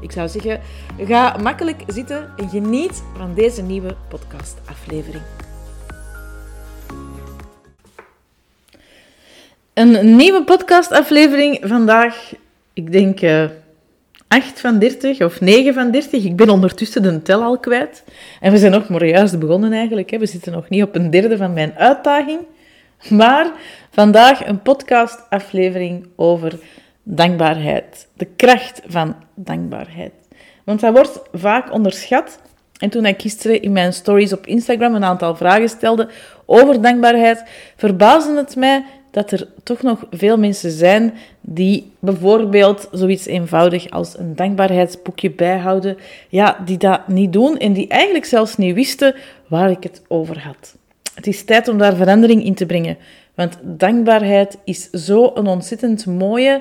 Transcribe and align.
Ik 0.00 0.12
zou 0.12 0.28
zeggen, 0.28 0.60
ga 0.98 1.36
makkelijk 1.42 1.82
zitten 1.86 2.32
en 2.36 2.48
geniet 2.48 3.02
van 3.16 3.34
deze 3.34 3.62
nieuwe 3.62 3.96
podcastaflevering. 4.08 5.22
Een 9.74 10.16
nieuwe 10.16 10.44
podcastaflevering 10.44 11.58
vandaag. 11.62 12.32
Ik 12.72 12.92
denk 12.92 13.20
uh, 13.20 13.44
eh, 13.44 13.50
8 14.28 14.60
van 14.60 14.78
30 14.78 15.20
of 15.20 15.40
9 15.40 15.74
van 15.74 15.90
30. 15.90 16.24
Ik 16.24 16.36
ben 16.36 16.50
ondertussen 16.50 17.02
de 17.02 17.22
tel 17.22 17.42
al 17.42 17.58
kwijt. 17.58 18.04
En 18.40 18.52
we 18.52 18.58
zijn 18.58 18.72
nog 18.72 18.88
maar 18.88 19.06
juist 19.06 19.38
begonnen 19.38 19.72
eigenlijk. 19.72 20.10
Hè. 20.10 20.18
We 20.18 20.26
zitten 20.26 20.52
nog 20.52 20.68
niet 20.68 20.82
op 20.82 20.94
een 20.94 21.10
derde 21.10 21.36
van 21.36 21.52
mijn 21.52 21.74
uitdaging. 21.76 22.40
Maar 23.08 23.46
vandaag 23.90 24.46
een 24.46 24.62
podcastaflevering 24.62 26.06
over 26.16 26.58
dankbaarheid. 27.10 28.08
De 28.14 28.26
kracht 28.36 28.82
van 28.86 29.16
dankbaarheid. 29.34 30.12
Want 30.64 30.80
dat 30.80 30.92
wordt 30.92 31.20
vaak 31.32 31.72
onderschat. 31.72 32.40
En 32.78 32.90
toen 32.90 33.06
ik 33.06 33.20
gisteren 33.20 33.62
in 33.62 33.72
mijn 33.72 33.92
stories 33.92 34.32
op 34.32 34.46
Instagram 34.46 34.94
een 34.94 35.04
aantal 35.04 35.36
vragen 35.36 35.68
stelde 35.68 36.08
over 36.46 36.82
dankbaarheid, 36.82 37.44
verbaasde 37.76 38.36
het 38.36 38.56
mij 38.56 38.84
dat 39.10 39.30
er 39.30 39.48
toch 39.62 39.82
nog 39.82 40.06
veel 40.10 40.38
mensen 40.38 40.70
zijn 40.70 41.14
die 41.40 41.92
bijvoorbeeld 41.98 42.88
zoiets 42.92 43.26
eenvoudig 43.26 43.90
als 43.90 44.18
een 44.18 44.36
dankbaarheidsboekje 44.36 45.30
bijhouden, 45.30 45.96
ja, 46.28 46.58
die 46.64 46.78
dat 46.78 47.08
niet 47.08 47.32
doen 47.32 47.58
en 47.58 47.72
die 47.72 47.88
eigenlijk 47.88 48.24
zelfs 48.24 48.56
niet 48.56 48.74
wisten 48.74 49.14
waar 49.46 49.70
ik 49.70 49.82
het 49.82 50.02
over 50.08 50.42
had. 50.42 50.76
Het 51.14 51.26
is 51.26 51.44
tijd 51.44 51.68
om 51.68 51.78
daar 51.78 51.96
verandering 51.96 52.44
in 52.44 52.54
te 52.54 52.66
brengen, 52.66 52.98
want 53.34 53.58
dankbaarheid 53.62 54.58
is 54.64 54.90
zo 54.90 55.30
een 55.34 55.46
ontzettend 55.46 56.06
mooie 56.06 56.60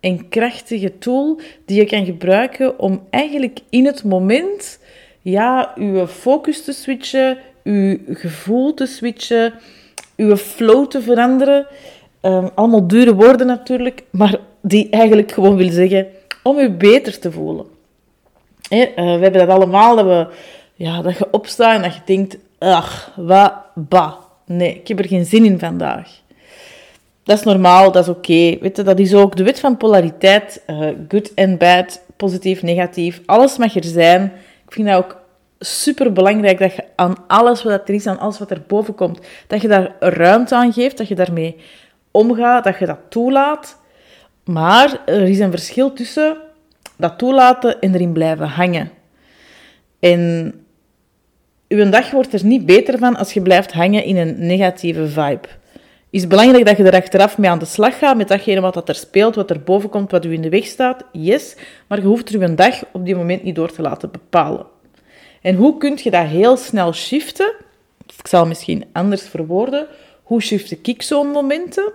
en 0.00 0.28
krachtige 0.28 0.98
tool 0.98 1.40
die 1.64 1.76
je 1.76 1.84
kan 1.84 2.04
gebruiken 2.04 2.78
om 2.78 3.02
eigenlijk 3.10 3.60
in 3.70 3.86
het 3.86 4.04
moment 4.04 4.78
ja, 5.22 5.72
je 5.76 6.06
focus 6.08 6.64
te 6.64 6.72
switchen, 6.72 7.38
je 7.62 8.00
gevoel 8.08 8.74
te 8.74 8.86
switchen, 8.86 9.52
je 10.16 10.36
flow 10.36 10.86
te 10.86 11.02
veranderen. 11.02 11.66
Um, 12.22 12.50
allemaal 12.54 12.86
dure 12.86 13.14
woorden 13.14 13.46
natuurlijk, 13.46 14.02
maar 14.10 14.38
die 14.62 14.88
eigenlijk 14.90 15.32
gewoon 15.32 15.56
wil 15.56 15.70
zeggen 15.70 16.06
om 16.42 16.58
je 16.58 16.70
beter 16.70 17.18
te 17.18 17.32
voelen. 17.32 17.66
Eh, 18.68 18.94
we 18.94 19.02
hebben 19.02 19.32
dat 19.32 19.48
allemaal, 19.48 19.96
dat, 19.96 20.04
we, 20.04 20.26
ja, 20.74 21.02
dat 21.02 21.18
je 21.18 21.30
opstaat 21.30 21.74
en 21.76 21.82
dat 21.82 21.94
je 21.94 22.00
denkt, 22.04 22.36
ach, 22.58 23.12
wat, 23.16 23.52
bah, 23.74 24.12
nee, 24.46 24.74
ik 24.74 24.88
heb 24.88 24.98
er 24.98 25.08
geen 25.08 25.24
zin 25.24 25.44
in 25.44 25.58
vandaag. 25.58 26.20
Dat 27.28 27.38
is 27.38 27.44
normaal, 27.44 27.92
dat 27.92 28.02
is 28.02 28.14
oké. 28.14 28.70
Dat 28.72 28.98
is 28.98 29.14
ook 29.14 29.36
de 29.36 29.42
wet 29.42 29.60
van 29.60 29.76
polariteit. 29.76 30.62
Uh, 30.66 30.88
good 31.08 31.32
and 31.34 31.58
bad, 31.58 32.04
positief, 32.16 32.62
negatief. 32.62 33.20
Alles 33.26 33.56
mag 33.56 33.74
er 33.74 33.84
zijn. 33.84 34.32
Ik 34.66 34.72
vind 34.72 34.88
dat 34.88 34.96
ook 34.96 35.20
super 35.58 36.12
belangrijk 36.12 36.58
dat 36.58 36.74
je 36.74 36.84
aan 36.94 37.14
alles 37.26 37.62
wat 37.62 37.88
er 37.88 37.94
is, 37.94 38.06
aan 38.06 38.18
alles 38.18 38.38
wat 38.38 38.50
er 38.50 38.62
boven 38.66 38.94
komt, 38.94 39.20
dat 39.46 39.60
je 39.62 39.68
daar 39.68 39.94
ruimte 39.98 40.54
aan 40.54 40.72
geeft, 40.72 40.98
dat 40.98 41.08
je 41.08 41.14
daarmee 41.14 41.56
omgaat, 42.10 42.64
dat 42.64 42.78
je 42.78 42.86
dat 42.86 42.98
toelaat. 43.08 43.78
Maar 44.44 45.02
er 45.06 45.22
is 45.22 45.38
een 45.38 45.50
verschil 45.50 45.92
tussen 45.92 46.36
dat 46.96 47.18
toelaten 47.18 47.80
en 47.80 47.94
erin 47.94 48.12
blijven 48.12 48.46
hangen. 48.46 48.90
En 50.00 50.52
uw 51.68 51.90
dag 51.90 52.10
wordt 52.10 52.32
er 52.32 52.44
niet 52.44 52.66
beter 52.66 52.98
van 52.98 53.16
als 53.16 53.32
je 53.32 53.42
blijft 53.42 53.72
hangen 53.72 54.04
in 54.04 54.16
een 54.16 54.46
negatieve 54.46 55.08
vibe 55.08 55.48
is 56.10 56.26
belangrijk 56.26 56.66
dat 56.66 56.76
je 56.76 56.84
er 56.84 57.02
achteraf 57.02 57.38
mee 57.38 57.50
aan 57.50 57.58
de 57.58 57.64
slag 57.64 57.98
gaat 57.98 58.16
met 58.16 58.28
datgene 58.28 58.60
wat 58.60 58.88
er 58.88 58.94
speelt, 58.94 59.34
wat 59.34 59.50
er 59.50 59.62
boven 59.62 59.88
komt, 59.88 60.10
wat 60.10 60.24
u 60.24 60.32
in 60.32 60.42
de 60.42 60.48
weg 60.48 60.66
staat. 60.66 61.04
Yes, 61.12 61.56
maar 61.86 62.00
je 62.00 62.06
hoeft 62.06 62.34
er 62.34 62.42
een 62.42 62.56
dag 62.56 62.84
op 62.92 63.04
die 63.04 63.16
moment 63.16 63.42
niet 63.42 63.54
door 63.54 63.72
te 63.72 63.82
laten 63.82 64.10
bepalen. 64.10 64.66
En 65.42 65.54
hoe 65.54 65.78
kun 65.78 65.98
je 66.02 66.10
dat 66.10 66.26
heel 66.26 66.56
snel 66.56 66.92
shiften? 66.92 67.52
Ik 68.18 68.26
zal 68.26 68.46
misschien 68.46 68.84
anders 68.92 69.28
verwoorden. 69.28 69.86
Hoe 70.22 70.42
shift 70.42 70.86
ik 70.88 71.02
zo'n 71.02 71.30
momenten? 71.30 71.92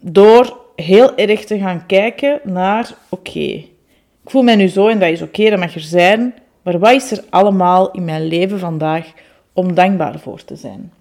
Door 0.00 0.58
heel 0.76 1.16
erg 1.16 1.44
te 1.44 1.58
gaan 1.58 1.86
kijken 1.86 2.40
naar, 2.44 2.94
oké, 3.08 3.40
ik 3.40 4.30
voel 4.32 4.42
mij 4.42 4.56
nu 4.56 4.68
zo 4.68 4.88
en 4.88 4.98
dat 4.98 5.08
is 5.08 5.22
oké, 5.22 5.50
dat 5.50 5.58
mag 5.58 5.74
er 5.74 5.80
zijn, 5.80 6.34
maar 6.62 6.78
wat 6.78 6.92
is 6.92 7.10
er 7.10 7.24
allemaal 7.30 7.90
in 7.90 8.04
mijn 8.04 8.26
leven 8.26 8.58
vandaag 8.58 9.12
om 9.52 9.74
dankbaar 9.74 10.18
voor 10.18 10.44
te 10.44 10.56
zijn? 10.56 10.92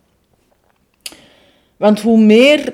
Want 1.78 2.02
hoe 2.02 2.18
meer 2.18 2.74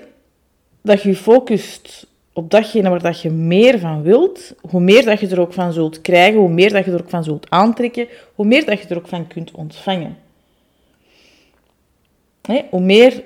dat 0.81 1.01
je 1.01 1.15
focust 1.15 2.07
op 2.33 2.51
datgene 2.51 2.89
waar 2.89 3.01
dat 3.01 3.21
je 3.21 3.29
meer 3.29 3.79
van 3.79 4.01
wilt, 4.01 4.53
hoe 4.69 4.81
meer 4.81 5.05
dat 5.05 5.19
je 5.19 5.27
er 5.27 5.39
ook 5.39 5.53
van 5.53 5.73
zult 5.73 6.01
krijgen, 6.01 6.39
hoe 6.39 6.49
meer 6.49 6.73
dat 6.73 6.85
je 6.85 6.91
er 6.91 7.01
ook 7.01 7.09
van 7.09 7.23
zult 7.23 7.49
aantrekken, 7.49 8.07
hoe 8.35 8.45
meer 8.45 8.65
dat 8.65 8.81
je 8.81 8.87
er 8.87 8.97
ook 8.97 9.07
van 9.07 9.27
kunt 9.27 9.51
ontvangen. 9.51 10.17
hoe 12.69 12.79
meer 12.79 13.23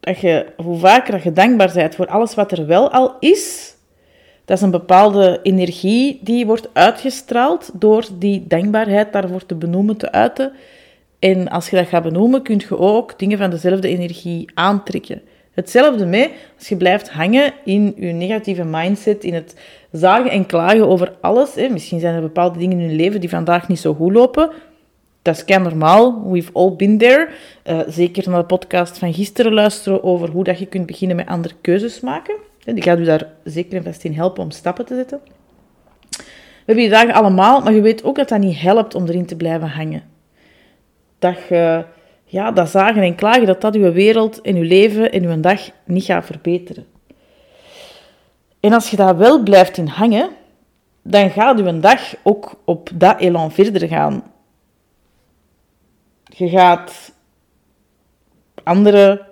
dat 0.00 0.18
je, 0.18 0.46
hoe 0.56 0.78
vaker 0.78 1.12
dat 1.12 1.22
je 1.22 1.32
dankbaar 1.32 1.72
bent 1.74 1.94
voor 1.94 2.06
alles 2.06 2.34
wat 2.34 2.52
er 2.52 2.66
wel 2.66 2.90
al 2.90 3.16
is, 3.20 3.74
dat 4.44 4.56
is 4.56 4.62
een 4.62 4.70
bepaalde 4.70 5.40
energie 5.42 6.18
die 6.22 6.46
wordt 6.46 6.68
uitgestraald 6.72 7.70
door 7.74 8.06
die 8.18 8.46
dankbaarheid 8.46 9.12
daarvoor 9.12 9.46
te 9.46 9.54
benoemen, 9.54 9.96
te 9.96 10.12
uiten. 10.12 10.52
En 11.30 11.48
als 11.48 11.70
je 11.70 11.76
dat 11.76 11.86
gaat 11.86 12.02
benoemen, 12.02 12.42
kun 12.42 12.62
je 12.68 12.78
ook 12.78 13.18
dingen 13.18 13.38
van 13.38 13.50
dezelfde 13.50 13.88
energie 13.88 14.50
aantrekken. 14.54 15.22
Hetzelfde 15.52 16.06
mee 16.06 16.30
als 16.58 16.68
je 16.68 16.76
blijft 16.76 17.10
hangen 17.10 17.52
in 17.64 17.94
je 17.96 18.12
negatieve 18.12 18.64
mindset, 18.64 19.24
in 19.24 19.34
het 19.34 19.54
zagen 19.92 20.30
en 20.30 20.46
klagen 20.46 20.88
over 20.88 21.14
alles. 21.20 21.54
Hè. 21.54 21.68
Misschien 21.68 22.00
zijn 22.00 22.14
er 22.14 22.20
bepaalde 22.20 22.58
dingen 22.58 22.80
in 22.80 22.90
je 22.90 22.96
leven 22.96 23.20
die 23.20 23.28
vandaag 23.28 23.68
niet 23.68 23.78
zo 23.78 23.94
goed 23.94 24.12
lopen. 24.12 24.50
Dat 25.22 25.36
is 25.36 25.44
kei 25.44 25.62
normaal. 25.62 26.30
We've 26.30 26.52
all 26.52 26.72
been 26.76 26.98
there. 26.98 27.28
Uh, 27.66 27.80
zeker 27.86 28.30
naar 28.30 28.40
de 28.40 28.46
podcast 28.46 28.98
van 28.98 29.14
gisteren 29.14 29.52
luisteren 29.52 30.02
over 30.02 30.28
hoe 30.28 30.44
dat 30.44 30.58
je 30.58 30.66
kunt 30.66 30.86
beginnen 30.86 31.16
met 31.16 31.26
andere 31.26 31.54
keuzes 31.60 32.00
maken. 32.00 32.34
Die 32.64 32.82
gaat 32.82 32.98
u 32.98 33.04
daar 33.04 33.26
zeker 33.44 33.76
en 33.76 33.84
vast 33.84 34.04
in 34.04 34.14
helpen 34.14 34.42
om 34.42 34.50
stappen 34.50 34.84
te 34.84 34.94
zetten. 34.94 35.20
We 36.10 36.72
hebben 36.72 36.84
die 36.84 36.92
dagen 36.92 37.14
allemaal, 37.14 37.60
maar 37.60 37.72
je 37.72 37.80
weet 37.80 38.04
ook 38.04 38.16
dat 38.16 38.28
dat 38.28 38.38
niet 38.38 38.60
helpt 38.60 38.94
om 38.94 39.06
erin 39.06 39.26
te 39.26 39.36
blijven 39.36 39.68
hangen 39.68 40.12
dat 41.24 41.48
je 41.48 41.84
ja, 42.24 42.50
dat 42.50 42.68
zagen 42.68 43.02
en 43.02 43.14
klagen, 43.14 43.46
dat 43.46 43.60
dat 43.60 43.74
je 43.74 43.92
wereld 43.92 44.40
en 44.40 44.56
je 44.56 44.64
leven 44.64 45.12
en 45.12 45.30
je 45.30 45.40
dag 45.40 45.70
niet 45.84 46.04
gaat 46.04 46.24
verbeteren. 46.24 46.86
En 48.60 48.72
als 48.72 48.90
je 48.90 48.96
daar 48.96 49.16
wel 49.16 49.42
blijft 49.42 49.76
in 49.76 49.86
hangen, 49.86 50.30
dan 51.02 51.30
gaat 51.30 51.58
je 51.58 51.80
dag 51.80 52.14
ook 52.22 52.54
op 52.64 52.90
dat 52.94 53.20
elan 53.20 53.52
verder 53.52 53.88
gaan. 53.88 54.22
Je 56.24 56.48
gaat 56.48 57.12
andere 58.62 59.26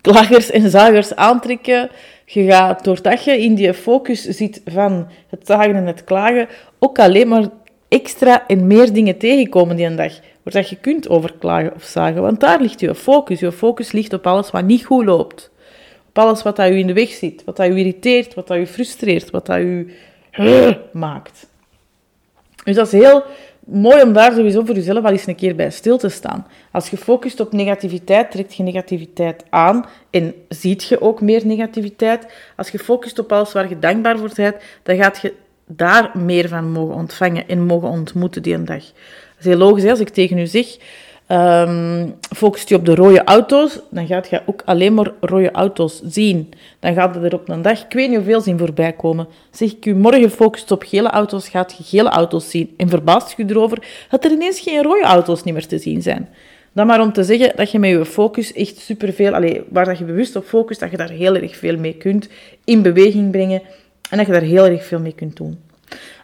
klagers 0.00 0.50
en 0.50 0.70
zagers 0.70 1.14
aantrekken. 1.14 1.90
Je 2.24 2.44
gaat, 2.44 2.84
doordat 2.84 3.24
je 3.24 3.40
in 3.40 3.54
die 3.54 3.74
focus 3.74 4.22
zit 4.22 4.60
van 4.64 5.08
het 5.28 5.46
zagen 5.46 5.74
en 5.74 5.86
het 5.86 6.04
klagen, 6.04 6.48
ook 6.78 6.98
alleen 6.98 7.28
maar 7.28 7.48
extra 7.88 8.46
en 8.46 8.66
meer 8.66 8.92
dingen 8.92 9.18
tegenkomen 9.18 9.76
die 9.76 9.86
een 9.86 9.96
dag 9.96 10.12
waar 10.44 10.52
dat 10.52 10.68
je 10.68 10.76
kunt 10.76 11.08
overklagen 11.08 11.74
of 11.74 11.82
zagen. 11.82 12.22
Want 12.22 12.40
daar 12.40 12.60
ligt 12.60 12.80
je 12.80 12.94
focus. 12.94 13.40
Je 13.40 13.52
focus 13.52 13.92
ligt 13.92 14.12
op 14.12 14.26
alles 14.26 14.50
wat 14.50 14.64
niet 14.64 14.84
goed 14.84 15.04
loopt. 15.04 15.50
Op 16.08 16.18
alles 16.18 16.42
wat 16.42 16.56
dat 16.56 16.68
je 16.68 16.78
in 16.78 16.86
de 16.86 16.92
weg 16.92 17.10
zit, 17.10 17.44
wat 17.44 17.56
dat 17.56 17.66
je 17.66 17.74
irriteert, 17.74 18.34
wat 18.34 18.46
dat 18.46 18.58
je 18.58 18.66
frustreert, 18.66 19.30
wat 19.30 19.46
dat 19.46 19.56
je 19.56 19.86
maakt. 20.92 21.46
Dus 22.64 22.76
dat 22.76 22.86
is 22.86 22.92
heel 22.92 23.22
mooi 23.64 24.02
om 24.02 24.12
daar 24.12 24.32
sowieso 24.32 24.64
voor 24.64 24.74
jezelf 24.74 25.04
al 25.04 25.10
eens 25.10 25.26
een 25.26 25.34
keer 25.34 25.56
bij 25.56 25.70
stil 25.70 25.98
te 25.98 26.08
staan. 26.08 26.46
Als 26.72 26.88
je 26.88 26.96
focust 26.96 27.40
op 27.40 27.52
negativiteit, 27.52 28.30
trekt 28.30 28.54
je 28.54 28.62
negativiteit 28.62 29.44
aan 29.50 29.84
en 30.10 30.34
ziet 30.48 30.84
je 30.84 31.00
ook 31.00 31.20
meer 31.20 31.46
negativiteit. 31.46 32.26
Als 32.56 32.68
je 32.68 32.78
focust 32.78 33.18
op 33.18 33.32
alles 33.32 33.52
waar 33.52 33.68
je 33.68 33.78
dankbaar 33.78 34.18
voor 34.18 34.30
bent, 34.34 34.56
dan 34.82 34.96
gaat 34.96 35.20
je 35.20 35.34
daar 35.66 36.10
meer 36.18 36.48
van 36.48 36.72
mogen 36.72 36.94
ontvangen 36.94 37.48
en 37.48 37.66
mogen 37.66 37.88
ontmoeten 37.88 38.42
die 38.42 38.54
een 38.54 38.64
dag 38.64 38.84
is 39.44 39.50
heel 39.50 39.66
logisch, 39.66 39.90
als 39.90 40.00
ik 40.00 40.08
tegen 40.08 40.38
u 40.38 40.46
zeg, 40.46 40.76
um, 41.28 42.14
focust 42.36 42.68
je 42.68 42.74
op 42.74 42.84
de 42.84 42.94
rode 42.94 43.24
auto's, 43.24 43.80
dan 43.90 44.06
gaat 44.06 44.28
je 44.28 44.42
ook 44.46 44.62
alleen 44.64 44.94
maar 44.94 45.12
rode 45.20 45.50
auto's 45.50 46.00
zien. 46.04 46.52
Dan 46.80 46.94
gaat 46.94 47.16
er 47.16 47.34
op 47.34 47.48
een 47.48 47.62
dag, 47.62 47.84
ik 47.84 47.92
weet 47.92 48.08
niet 48.08 48.16
hoeveel 48.16 48.40
zien 48.40 48.58
voorbij 48.58 48.92
komen. 48.92 49.26
Zeg 49.50 49.72
ik 49.72 49.86
u 49.86 49.94
morgen 49.94 50.30
focust 50.30 50.70
op 50.70 50.82
gele 50.82 51.10
auto's, 51.10 51.48
gaat 51.48 51.74
je 51.76 51.84
gele 51.84 52.08
auto's 52.08 52.50
zien. 52.50 52.74
En 52.76 52.88
verbaast 52.88 53.36
je 53.36 53.44
erover 53.48 54.06
dat 54.10 54.24
er 54.24 54.30
ineens 54.30 54.60
geen 54.60 54.82
rode 54.82 55.04
auto's 55.04 55.42
niet 55.44 55.54
meer 55.54 55.66
te 55.66 55.78
zien 55.78 56.02
zijn. 56.02 56.28
dan 56.72 56.86
maar 56.86 57.00
om 57.00 57.12
te 57.12 57.24
zeggen 57.24 57.52
dat 57.56 57.70
je 57.70 57.78
met 57.78 57.90
je 57.90 58.04
focus 58.04 58.52
echt 58.52 58.78
superveel, 58.78 59.34
allee, 59.34 59.62
waar 59.68 59.84
dat 59.84 59.98
je 59.98 60.04
bewust 60.04 60.36
op 60.36 60.44
focust, 60.44 60.80
dat 60.80 60.90
je 60.90 60.96
daar 60.96 61.10
heel 61.10 61.34
erg 61.36 61.56
veel 61.56 61.76
mee 61.76 61.94
kunt 61.94 62.28
in 62.64 62.82
beweging 62.82 63.30
brengen 63.30 63.62
en 64.10 64.16
dat 64.16 64.26
je 64.26 64.32
daar 64.32 64.42
heel 64.42 64.64
erg 64.64 64.84
veel 64.84 65.00
mee 65.00 65.14
kunt 65.14 65.36
doen. 65.36 65.58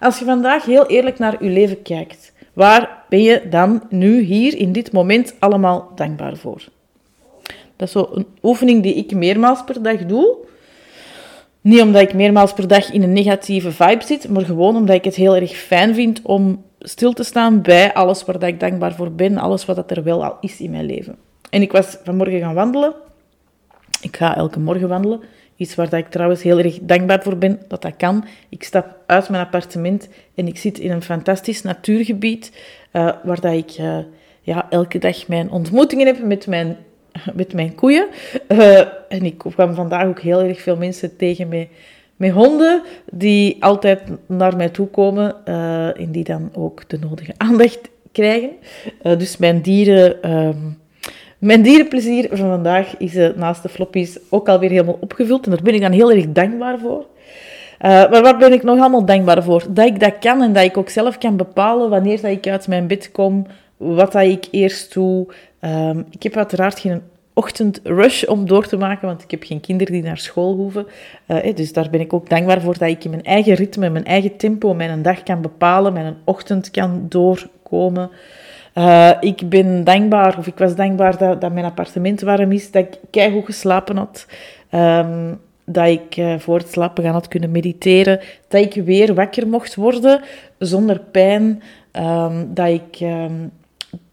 Als 0.00 0.18
je 0.18 0.24
vandaag 0.24 0.64
heel 0.64 0.86
eerlijk 0.86 1.18
naar 1.18 1.44
je 1.44 1.50
leven 1.50 1.82
kijkt, 1.82 2.32
waar 2.52 3.04
ben 3.08 3.22
je 3.22 3.42
dan 3.50 3.82
nu 3.88 4.20
hier 4.20 4.56
in 4.56 4.72
dit 4.72 4.92
moment 4.92 5.34
allemaal 5.38 5.92
dankbaar 5.94 6.36
voor? 6.36 6.64
Dat 7.76 7.88
is 7.88 7.92
zo 7.92 8.08
een 8.12 8.26
oefening 8.42 8.82
die 8.82 8.94
ik 8.94 9.14
meermaals 9.14 9.64
per 9.64 9.82
dag 9.82 10.06
doe. 10.06 10.36
Niet 11.60 11.80
omdat 11.80 12.02
ik 12.02 12.14
meermaals 12.14 12.52
per 12.52 12.68
dag 12.68 12.92
in 12.92 13.02
een 13.02 13.12
negatieve 13.12 13.72
vibe 13.72 14.04
zit, 14.04 14.28
maar 14.28 14.44
gewoon 14.44 14.76
omdat 14.76 14.96
ik 14.96 15.04
het 15.04 15.14
heel 15.14 15.36
erg 15.36 15.56
fijn 15.56 15.94
vind 15.94 16.20
om 16.22 16.64
stil 16.78 17.12
te 17.12 17.24
staan 17.24 17.62
bij 17.62 17.94
alles 17.94 18.24
waar 18.24 18.42
ik 18.42 18.60
dankbaar 18.60 18.94
voor 18.94 19.12
ben, 19.12 19.38
alles 19.38 19.64
wat 19.64 19.90
er 19.90 20.02
wel 20.02 20.24
al 20.24 20.36
is 20.40 20.60
in 20.60 20.70
mijn 20.70 20.84
leven. 20.84 21.16
En 21.50 21.62
ik 21.62 21.72
was 21.72 21.96
vanmorgen 22.04 22.40
gaan 22.40 22.54
wandelen. 22.54 22.94
Ik 24.00 24.16
ga 24.16 24.36
elke 24.36 24.60
morgen 24.60 24.88
wandelen. 24.88 25.20
Iets 25.60 25.74
waar 25.74 25.94
ik 25.94 26.08
trouwens 26.08 26.42
heel 26.42 26.58
erg 26.58 26.78
dankbaar 26.82 27.22
voor 27.22 27.36
ben 27.36 27.60
dat 27.68 27.82
dat 27.82 27.96
kan. 27.96 28.24
Ik 28.48 28.62
stap 28.62 28.96
uit 29.06 29.28
mijn 29.28 29.44
appartement 29.44 30.08
en 30.34 30.46
ik 30.46 30.58
zit 30.58 30.78
in 30.78 30.90
een 30.90 31.02
fantastisch 31.02 31.62
natuurgebied 31.62 32.52
uh, 32.92 33.12
waar 33.22 33.40
dat 33.40 33.52
ik 33.52 33.78
uh, 33.78 33.98
ja, 34.40 34.66
elke 34.70 34.98
dag 34.98 35.28
mijn 35.28 35.50
ontmoetingen 35.50 36.06
heb 36.06 36.22
met 36.24 36.46
mijn, 36.46 36.76
met 37.34 37.52
mijn 37.52 37.74
koeien. 37.74 38.06
Uh, 38.48 38.78
en 39.08 39.22
ik 39.24 39.38
kwam 39.38 39.74
vandaag 39.74 40.06
ook 40.06 40.20
heel 40.20 40.40
erg 40.40 40.60
veel 40.60 40.76
mensen 40.76 41.16
tegen 41.16 41.48
met, 41.48 41.68
met 42.16 42.30
honden 42.30 42.82
die 43.12 43.64
altijd 43.64 44.02
naar 44.26 44.56
mij 44.56 44.68
toe 44.68 44.86
komen 44.86 45.44
en 45.94 46.12
die 46.12 46.24
dan 46.24 46.50
ook 46.54 46.88
de 46.88 46.98
nodige 46.98 47.34
aandacht 47.36 47.80
krijgen. 48.12 48.50
dus 49.02 49.36
mijn 49.36 49.60
dieren... 49.60 50.22
Ehm, 50.22 50.56
mijn 51.40 51.62
dierenplezier 51.62 52.28
van 52.28 52.48
vandaag 52.48 52.96
is 52.96 53.14
uh, 53.14 53.28
naast 53.36 53.62
de 53.62 53.68
floppies 53.68 54.18
ook 54.28 54.48
alweer 54.48 54.70
helemaal 54.70 54.98
opgevuld. 55.00 55.44
En 55.44 55.50
daar 55.50 55.62
ben 55.62 55.74
ik 55.74 55.80
dan 55.80 55.92
heel 55.92 56.12
erg 56.12 56.32
dankbaar 56.32 56.78
voor. 56.78 57.06
Uh, 57.80 57.88
maar 58.10 58.22
waar 58.22 58.38
ben 58.38 58.52
ik 58.52 58.62
nog 58.62 58.78
allemaal 58.78 59.04
dankbaar 59.04 59.42
voor? 59.42 59.64
Dat 59.70 59.86
ik 59.86 60.00
dat 60.00 60.18
kan 60.18 60.42
en 60.42 60.52
dat 60.52 60.64
ik 60.64 60.76
ook 60.76 60.88
zelf 60.88 61.18
kan 61.18 61.36
bepalen 61.36 61.90
wanneer 61.90 62.20
dat 62.20 62.30
ik 62.30 62.46
uit 62.46 62.68
mijn 62.68 62.86
bed 62.86 63.12
kom, 63.12 63.46
wat 63.76 64.12
dat 64.12 64.22
ik 64.22 64.46
eerst 64.50 64.94
doe. 64.94 65.26
Uh, 65.60 65.90
ik 66.10 66.22
heb 66.22 66.36
uiteraard 66.36 66.78
geen 66.78 67.02
ochtendrush 67.34 68.24
om 68.24 68.46
door 68.46 68.66
te 68.66 68.76
maken, 68.76 69.06
want 69.06 69.22
ik 69.22 69.30
heb 69.30 69.42
geen 69.42 69.60
kinderen 69.60 69.92
die 69.92 70.02
naar 70.02 70.18
school 70.18 70.54
hoeven. 70.54 70.86
Uh, 71.28 71.54
dus 71.54 71.72
daar 71.72 71.90
ben 71.90 72.00
ik 72.00 72.12
ook 72.12 72.28
dankbaar 72.28 72.60
voor 72.60 72.78
dat 72.78 72.88
ik 72.88 73.04
in 73.04 73.10
mijn 73.10 73.24
eigen 73.24 73.54
ritme, 73.54 73.90
mijn 73.90 74.04
eigen 74.04 74.36
tempo, 74.36 74.74
mijn 74.74 75.02
dag 75.02 75.22
kan 75.22 75.40
bepalen, 75.40 75.92
mijn 75.92 76.16
ochtend 76.24 76.70
kan 76.70 77.06
doorkomen. 77.08 78.10
Uh, 78.74 79.10
ik 79.20 79.48
ben 79.48 79.84
dankbaar, 79.84 80.38
of 80.38 80.46
ik 80.46 80.58
was 80.58 80.74
dankbaar 80.74 81.18
dat, 81.18 81.40
dat 81.40 81.52
mijn 81.52 81.64
appartement 81.64 82.20
warm 82.20 82.52
is, 82.52 82.70
dat 82.70 82.82
ik 82.84 82.98
keihard 83.10 83.44
geslapen 83.44 83.96
had. 83.96 84.26
Um, 84.74 85.40
dat 85.64 85.86
ik 85.86 86.16
uh, 86.16 86.38
voor 86.38 86.58
het 86.58 86.70
slapen 86.70 87.04
gaan 87.04 87.12
had 87.12 87.28
kunnen 87.28 87.50
mediteren. 87.50 88.20
Dat 88.48 88.60
ik 88.60 88.84
weer 88.84 89.14
wakker 89.14 89.48
mocht 89.48 89.74
worden 89.74 90.20
zonder 90.58 91.00
pijn. 91.00 91.62
Um, 91.92 92.54
dat 92.54 92.68
ik 92.68 93.00
um, 93.00 93.50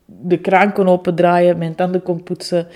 de 0.05 0.37
kraan 0.37 0.73
kon 0.73 0.87
opendraaien, 0.87 1.57
mijn 1.57 1.75
tanden 1.75 2.03
kon 2.03 2.23
poetsen. 2.23 2.67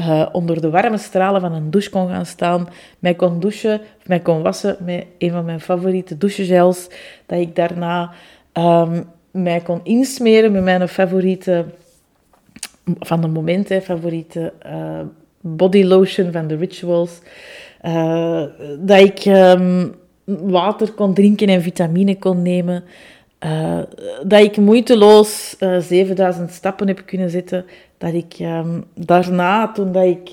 Uh, 0.00 0.26
onder 0.32 0.60
de 0.60 0.70
warme 0.70 0.98
stralen 0.98 1.40
van 1.40 1.52
een 1.52 1.70
douche 1.70 1.90
kon 1.90 2.08
gaan 2.08 2.26
staan. 2.26 2.68
Mij 2.98 3.14
kon 3.14 3.40
douchen, 3.40 3.80
mij 4.06 4.20
kon 4.20 4.42
wassen 4.42 4.76
met 4.80 5.06
een 5.18 5.30
van 5.30 5.44
mijn 5.44 5.60
favoriete 5.60 6.18
douchegels. 6.18 6.88
Dat 7.26 7.38
ik 7.38 7.56
daarna 7.56 8.10
mij 9.30 9.60
kon 9.60 9.80
insmeren 9.82 10.52
met 10.52 10.62
mijn 10.62 10.88
favoriete, 10.88 11.64
van 12.98 13.20
de 13.20 13.26
moment, 13.26 13.68
hè, 13.68 13.80
favoriete 13.80 14.52
uh, 14.66 15.00
body 15.40 15.82
lotion 15.82 16.32
van 16.32 16.46
de 16.46 16.56
Rituals. 16.56 17.20
Uh, 17.82 18.42
dat 18.78 19.00
ik 19.00 19.24
um, 19.24 19.94
water 20.24 20.92
kon 20.92 21.14
drinken 21.14 21.48
en 21.48 21.62
vitamine 21.62 22.18
kon 22.18 22.42
nemen. 22.42 22.84
Uh, 23.44 23.78
dat 24.26 24.40
ik 24.40 24.56
moeiteloos 24.56 25.56
7000 25.78 26.50
stappen 26.50 26.86
heb 26.86 27.02
kunnen 27.06 27.30
zetten. 27.30 27.64
Dat 27.98 28.12
ik 28.12 28.36
um, 28.40 28.84
daarna, 28.94 29.72
toen 29.72 29.92
dat 29.92 30.04
ik 30.04 30.30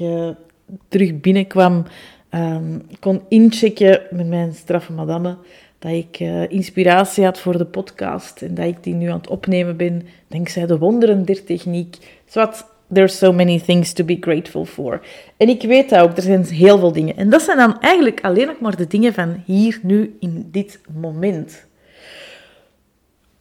terug 0.88 1.20
binnenkwam, 1.20 1.84
um, 2.32 2.82
kon 3.00 3.22
inchecken 3.28 4.02
met 4.12 4.28
mijn 4.28 4.54
straffe 4.54 4.94
madame 4.94 5.38
dat 5.80 5.92
ik 5.92 6.20
uh, 6.20 6.52
inspiratie 6.52 7.24
had 7.24 7.40
voor 7.40 7.58
de 7.58 7.66
podcast 7.66 8.42
en 8.42 8.54
dat 8.54 8.66
ik 8.66 8.84
die 8.84 8.94
nu 8.94 9.08
aan 9.08 9.18
het 9.18 9.30
opnemen 9.30 9.78
ben, 9.78 10.08
dankzij 10.28 10.66
de 10.66 10.78
wonderen 10.78 11.26
der 11.26 11.44
techniek. 11.44 11.98
Zwat, 12.26 12.66
there's 12.94 13.18
so 13.18 13.34
many 13.34 13.60
things 13.60 13.94
to 13.94 14.04
be 14.04 14.18
grateful 14.20 14.66
for. 14.66 15.02
En 15.38 15.50
ik 15.50 15.62
weet 15.62 15.90
dat 15.90 16.00
ook, 16.00 16.18
er 16.18 16.24
zijn 16.24 16.46
heel 16.46 16.80
veel 16.80 16.92
dingen. 16.92 17.18
En 17.18 17.30
dat 17.30 17.42
zijn 17.42 17.58
dan 17.58 17.80
eigenlijk 17.80 18.22
alleen 18.22 18.48
nog 18.48 18.60
maar 18.60 18.76
de 18.76 18.88
dingen 18.88 19.14
van 19.14 19.44
hier, 19.46 19.80
nu, 19.82 20.16
in 20.20 20.48
dit 20.52 20.80
moment. 21.00 21.66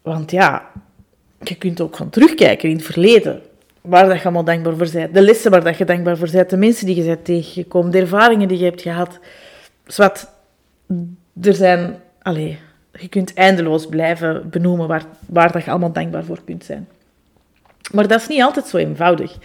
Want 0.01 0.31
ja, 0.31 0.71
je 1.43 1.55
kunt 1.55 1.81
ook 1.81 1.95
gaan 1.95 2.09
terugkijken 2.09 2.69
in 2.69 2.75
het 2.75 2.85
verleden. 2.85 3.41
Waar 3.81 4.07
dat 4.07 4.17
je 4.17 4.23
allemaal 4.23 4.43
dankbaar 4.43 4.75
voor 4.75 4.89
bent. 4.91 5.13
De 5.13 5.21
lessen 5.21 5.51
waar 5.51 5.63
dat 5.63 5.77
je 5.77 5.85
dankbaar 5.85 6.17
voor 6.17 6.29
bent. 6.31 6.49
De 6.49 6.57
mensen 6.57 6.85
die 6.85 6.95
je 6.95 7.03
bent 7.03 7.25
tegengekomen. 7.25 7.91
De 7.91 7.99
ervaringen 7.99 8.47
die 8.47 8.57
je 8.57 8.63
hebt 8.63 8.81
gehad. 8.81 9.19
Zwat, 9.85 10.31
er 11.41 11.53
zijn 11.53 11.95
allee, 12.27 12.57
je 12.99 13.07
kunt 13.07 13.33
eindeloos 13.33 13.87
blijven 13.87 14.49
benoemen 14.49 14.87
waar, 14.87 15.05
waar 15.25 15.51
dat 15.51 15.63
je 15.63 15.69
allemaal 15.69 15.91
dankbaar 15.91 16.23
voor 16.23 16.39
kunt 16.45 16.65
zijn. 16.65 16.87
Maar 17.91 18.07
dat 18.07 18.21
is 18.21 18.27
niet 18.27 18.41
altijd 18.41 18.67
zo 18.67 18.77
eenvoudig. 18.77 19.37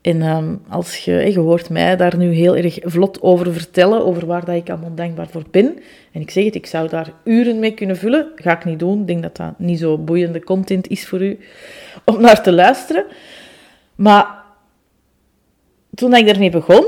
En 0.00 0.22
um, 0.22 0.62
als 0.68 0.96
je, 0.96 1.12
je 1.12 1.38
hoort 1.38 1.70
mij 1.70 1.96
daar 1.96 2.16
nu 2.16 2.32
heel 2.32 2.56
erg 2.56 2.78
vlot 2.82 3.22
over 3.22 3.52
vertellen, 3.52 4.04
over 4.04 4.26
waar 4.26 4.44
dat 4.44 4.54
ik 4.54 4.70
allemaal 4.70 4.94
dankbaar 4.94 5.28
voor 5.28 5.44
ben. 5.50 5.78
En 6.12 6.20
ik 6.20 6.30
zeg 6.30 6.44
het, 6.44 6.54
ik 6.54 6.66
zou 6.66 6.88
daar 6.88 7.12
uren 7.24 7.58
mee 7.58 7.74
kunnen 7.74 7.96
vullen. 7.96 8.32
Ga 8.36 8.56
ik 8.56 8.64
niet 8.64 8.78
doen. 8.78 9.00
Ik 9.00 9.06
denk 9.06 9.22
dat 9.22 9.36
dat 9.36 9.58
niet 9.58 9.78
zo 9.78 9.98
boeiende 9.98 10.44
content 10.44 10.88
is 10.88 11.06
voor 11.06 11.22
u 11.22 11.38
om 12.04 12.20
naar 12.20 12.42
te 12.42 12.52
luisteren. 12.52 13.04
Maar 13.94 14.26
toen 15.94 16.14
ik 16.14 16.26
daarmee 16.26 16.50
begon, 16.50 16.86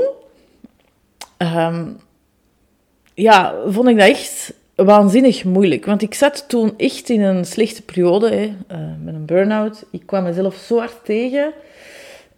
um, 1.37 1.97
ja, 3.13 3.55
vond 3.67 3.87
ik 3.87 3.97
dat 3.97 4.07
echt 4.07 4.53
waanzinnig 4.85 5.43
moeilijk. 5.43 5.85
Want 5.85 6.01
ik 6.01 6.13
zat 6.13 6.45
toen 6.47 6.73
echt 6.77 7.09
in 7.09 7.21
een 7.21 7.45
slechte 7.45 7.81
periode, 7.81 8.29
hè, 8.29 8.45
uh, 8.45 8.77
met 9.03 9.13
een 9.13 9.25
burn-out. 9.25 9.85
Ik 9.91 10.01
kwam 10.05 10.23
mezelf 10.23 10.55
zo 10.55 10.77
hard 10.77 10.99
tegen. 11.03 11.53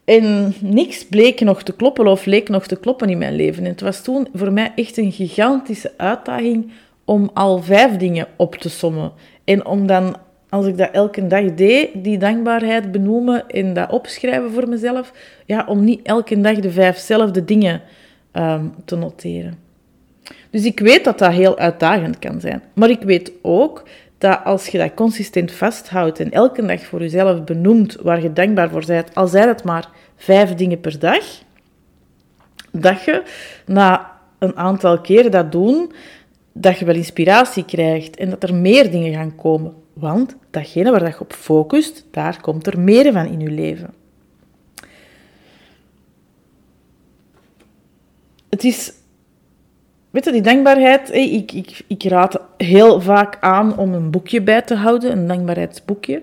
En 0.06 0.54
niks 0.62 1.06
bleek 1.06 1.40
nog 1.40 1.64
te 1.64 1.76
kloppen 1.76 2.08
of 2.08 2.26
leek 2.26 2.50
nog 2.50 2.68
te 2.68 2.76
kloppen 2.76 3.10
in 3.10 3.18
mijn 3.18 3.36
leven. 3.36 3.64
En 3.64 3.70
het 3.70 3.82
was 3.82 4.04
toen 4.04 4.28
voor 4.34 4.52
mij 4.52 4.72
echt 4.76 4.98
een 4.98 5.12
gigantische 5.12 5.92
uitdaging 5.98 6.72
om 7.06 7.30
al 7.34 7.62
vijf 7.62 7.98
dingen 7.98 8.28
op 8.36 8.56
te 8.56 8.70
sommen. 8.70 9.12
En 9.44 9.66
om 9.66 9.88
dan, 9.88 10.16
als 10.50 10.66
ik 10.66 10.78
dat 10.78 10.92
elke 10.92 11.28
dag 11.28 11.54
deed, 11.54 11.90
die 11.94 12.18
dankbaarheid 12.18 12.92
benoemen 12.92 13.50
en 13.50 13.74
dat 13.74 13.92
opschrijven 13.92 14.52
voor 14.52 14.68
mezelf, 14.68 15.14
ja, 15.46 15.66
om 15.68 15.84
niet 15.84 16.00
elke 16.04 16.42
dag 16.42 16.60
de 16.60 16.72
vijfzelfde 16.72 17.46
dingen 17.46 17.82
um, 18.34 18.74
te 18.86 18.96
noteren. 18.96 19.69
Dus 20.50 20.64
ik 20.64 20.80
weet 20.80 21.04
dat 21.04 21.20
dat 21.20 21.32
heel 21.32 21.58
uitdagend 21.58 22.20
kan 22.20 22.40
zijn. 22.40 22.64
Maar 22.74 22.90
ik 22.90 23.02
weet 23.02 23.32
ook 23.42 23.84
dat 24.18 24.40
als 24.44 24.68
je 24.68 24.78
dat 24.78 24.94
consistent 24.94 25.52
vasthoudt 25.52 26.20
en 26.20 26.32
elke 26.32 26.66
dag 26.66 26.86
voor 26.86 27.00
jezelf 27.00 27.44
benoemt 27.44 27.96
waar 27.96 28.22
je 28.22 28.34
dankbaar 28.34 28.70
voor 28.70 28.86
bent, 28.86 29.16
al 29.16 29.28
zijn 29.28 29.48
het 29.48 29.64
maar 29.64 29.90
vijf 30.16 30.56
dingen 30.56 30.80
per 30.80 31.00
dag, 31.00 31.24
dat 32.72 33.04
je 33.04 33.24
na 33.66 34.18
een 34.40 34.58
aantal 34.58 35.02
keren 35.02 35.32
dat 35.32 35.52
doen, 35.52 35.92
dat 36.54 36.80
je 36.80 36.86
wel 36.86 36.96
inspiratie 36.96 37.66
krijgt 37.66 38.16
en 38.16 38.30
dat 38.30 38.44
er 38.44 38.56
meer 38.56 38.92
dingen 38.92 39.14
gaan 39.14 39.36
komen. 39.36 39.74
Want 39.94 40.36
datgene 40.50 40.92
waar 40.92 41.08
je 41.08 41.20
op 41.20 41.34
focust, 41.34 42.06
daar 42.12 42.42
komt 42.42 42.68
er 42.68 42.80
meer 42.80 43.14
van 43.14 43.26
in 43.26 43.40
je 43.40 43.50
leven. 43.50 43.94
Het 48.50 48.64
is 48.64 48.94
Weet 50.10 50.26
je, 50.26 50.32
die 50.32 50.42
dankbaarheid, 50.42 51.14
ik, 51.14 51.52
ik, 51.52 51.82
ik 51.88 52.04
raad 52.04 52.40
heel 52.58 53.02
vaak 53.02 53.38
aan 53.40 53.78
om 53.78 53.94
een 53.94 54.12
boekje 54.12 54.42
bij 54.42 54.62
te 54.62 54.76
houden, 54.76 55.12
een 55.12 55.28
dankbaarheidsboekje, 55.28 56.22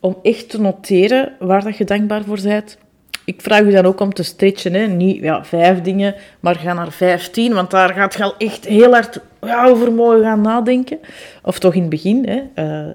om 0.00 0.16
echt 0.22 0.48
te 0.48 0.60
noteren 0.60 1.32
waar 1.38 1.64
dat 1.64 1.76
je 1.76 1.84
dankbaar 1.84 2.24
voor 2.24 2.40
bent. 2.42 2.78
Ik 3.24 3.40
vraag 3.40 3.60
u 3.60 3.70
dan 3.70 3.84
ook 3.84 4.00
om 4.00 4.14
te 4.14 4.22
stretchen, 4.22 4.74
hè. 4.74 4.86
niet 4.86 5.22
ja, 5.22 5.44
vijf 5.44 5.80
dingen, 5.80 6.14
maar 6.40 6.54
ga 6.54 6.72
naar 6.72 6.92
vijftien, 6.92 7.54
want 7.54 7.70
daar 7.70 7.94
gaat 7.94 8.14
je 8.14 8.22
al 8.22 8.34
echt 8.38 8.66
heel 8.66 8.92
hard 8.92 9.20
ja, 9.40 9.66
over 9.66 9.92
mogen 9.92 10.22
gaan 10.22 10.40
nadenken. 10.40 10.98
Of 11.42 11.58
toch 11.58 11.74
in 11.74 11.80
het 11.80 11.90
begin. 11.90 12.28
Hè. 12.28 12.64
Uh, 12.64 12.92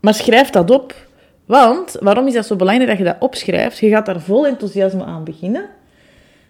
maar 0.00 0.14
schrijf 0.14 0.50
dat 0.50 0.70
op, 0.70 0.94
want 1.44 1.96
waarom 2.00 2.26
is 2.26 2.34
dat 2.34 2.46
zo 2.46 2.56
belangrijk 2.56 2.88
dat 2.88 2.98
je 2.98 3.04
dat 3.04 3.16
opschrijft? 3.18 3.78
Je 3.78 3.88
gaat 3.88 4.06
daar 4.06 4.20
vol 4.20 4.46
enthousiasme 4.46 5.04
aan 5.04 5.24
beginnen. 5.24 5.68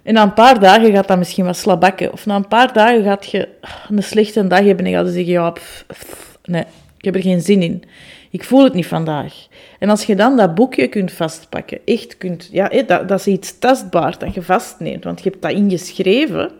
En 0.06 0.14
na 0.14 0.22
een 0.22 0.34
paar 0.34 0.60
dagen 0.60 0.92
gaat 0.92 1.08
dat 1.08 1.18
misschien 1.18 1.44
wat 1.44 1.56
slabakken. 1.56 2.12
Of 2.12 2.26
na 2.26 2.36
een 2.36 2.48
paar 2.48 2.72
dagen 2.72 3.02
gaat 3.02 3.30
je 3.30 3.48
een 3.88 4.02
slechte 4.02 4.46
dag 4.46 4.64
hebben 4.64 4.86
en 4.86 4.92
gaat 4.92 5.06
je 5.06 5.12
zeggen, 5.12 5.32
ja, 5.32 5.52
nee, 6.44 6.64
ik 6.98 7.04
heb 7.04 7.14
er 7.14 7.20
geen 7.20 7.40
zin 7.40 7.62
in. 7.62 7.82
Ik 8.30 8.44
voel 8.44 8.64
het 8.64 8.74
niet 8.74 8.86
vandaag. 8.86 9.46
En 9.78 9.88
als 9.88 10.04
je 10.04 10.16
dan 10.16 10.36
dat 10.36 10.54
boekje 10.54 10.88
kunt 10.88 11.12
vastpakken, 11.12 11.78
echt 11.84 12.16
kunt, 12.18 12.48
ja, 12.52 12.68
dat, 12.86 13.08
dat 13.08 13.18
is 13.18 13.26
iets 13.26 13.58
tastbaar 13.58 14.18
dat 14.18 14.34
je 14.34 14.42
vastneemt, 14.42 15.04
want 15.04 15.22
je 15.22 15.30
hebt 15.30 15.42
dat 15.42 15.52
ingeschreven, 15.52 16.50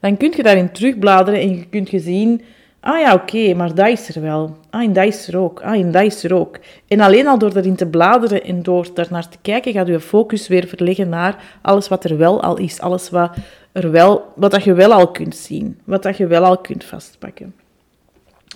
dan 0.00 0.16
kun 0.16 0.32
je 0.36 0.42
daarin 0.42 0.72
terugbladeren 0.72 1.40
en 1.40 1.56
je 1.56 1.66
kunt 1.66 1.90
je 1.90 1.98
zien, 1.98 2.42
ah 2.82 3.00
ja, 3.00 3.14
oké, 3.14 3.54
maar 3.54 3.74
dat 3.74 3.88
is 3.88 4.14
er 4.14 4.22
wel. 4.22 4.56
Ah, 4.70 4.82
en 4.82 4.92
dat 4.92 5.04
is 5.04 5.28
er 5.28 5.38
ook. 5.38 5.62
Ah, 5.62 5.80
en 5.80 5.90
dat 5.90 6.02
is 6.02 6.24
er 6.24 6.34
ook. 6.34 6.58
En 6.88 7.00
alleen 7.00 7.26
al 7.26 7.38
door 7.38 7.56
erin 7.56 7.76
te 7.76 7.86
bladeren 7.86 8.44
en 8.44 8.62
door 8.62 8.88
naar 9.10 9.28
te 9.28 9.38
kijken, 9.42 9.72
gaat 9.72 9.86
je 9.86 10.00
focus 10.00 10.48
weer 10.48 10.66
verleggen 10.66 11.08
naar 11.08 11.58
alles 11.62 11.88
wat 11.88 12.04
er 12.04 12.16
wel 12.16 12.42
al 12.42 12.58
is, 12.58 12.80
alles 12.80 13.10
wat, 13.10 13.36
er 13.72 13.90
wel, 13.90 14.24
wat 14.34 14.50
dat 14.50 14.64
je 14.64 14.72
wel 14.72 14.92
al 14.92 15.10
kunt 15.10 15.36
zien, 15.36 15.78
wat 15.84 16.02
dat 16.02 16.16
je 16.16 16.26
wel 16.26 16.44
al 16.44 16.58
kunt 16.58 16.84
vastpakken. 16.84 17.54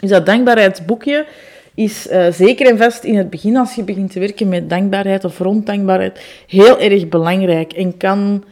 Dus 0.00 0.10
dat 0.10 0.26
dankbaarheidsboekje 0.26 1.26
is 1.74 2.06
uh, 2.06 2.32
zeker 2.32 2.66
en 2.66 2.78
vast 2.78 3.04
in 3.04 3.16
het 3.16 3.30
begin, 3.30 3.56
als 3.56 3.74
je 3.74 3.82
begint 3.82 4.10
te 4.10 4.18
werken 4.18 4.48
met 4.48 4.70
dankbaarheid 4.70 5.24
of 5.24 5.38
rond 5.38 5.66
dankbaarheid, 5.66 6.44
heel 6.46 6.80
erg 6.80 7.08
belangrijk 7.08 7.72
en 7.72 7.96
kan 7.96 8.44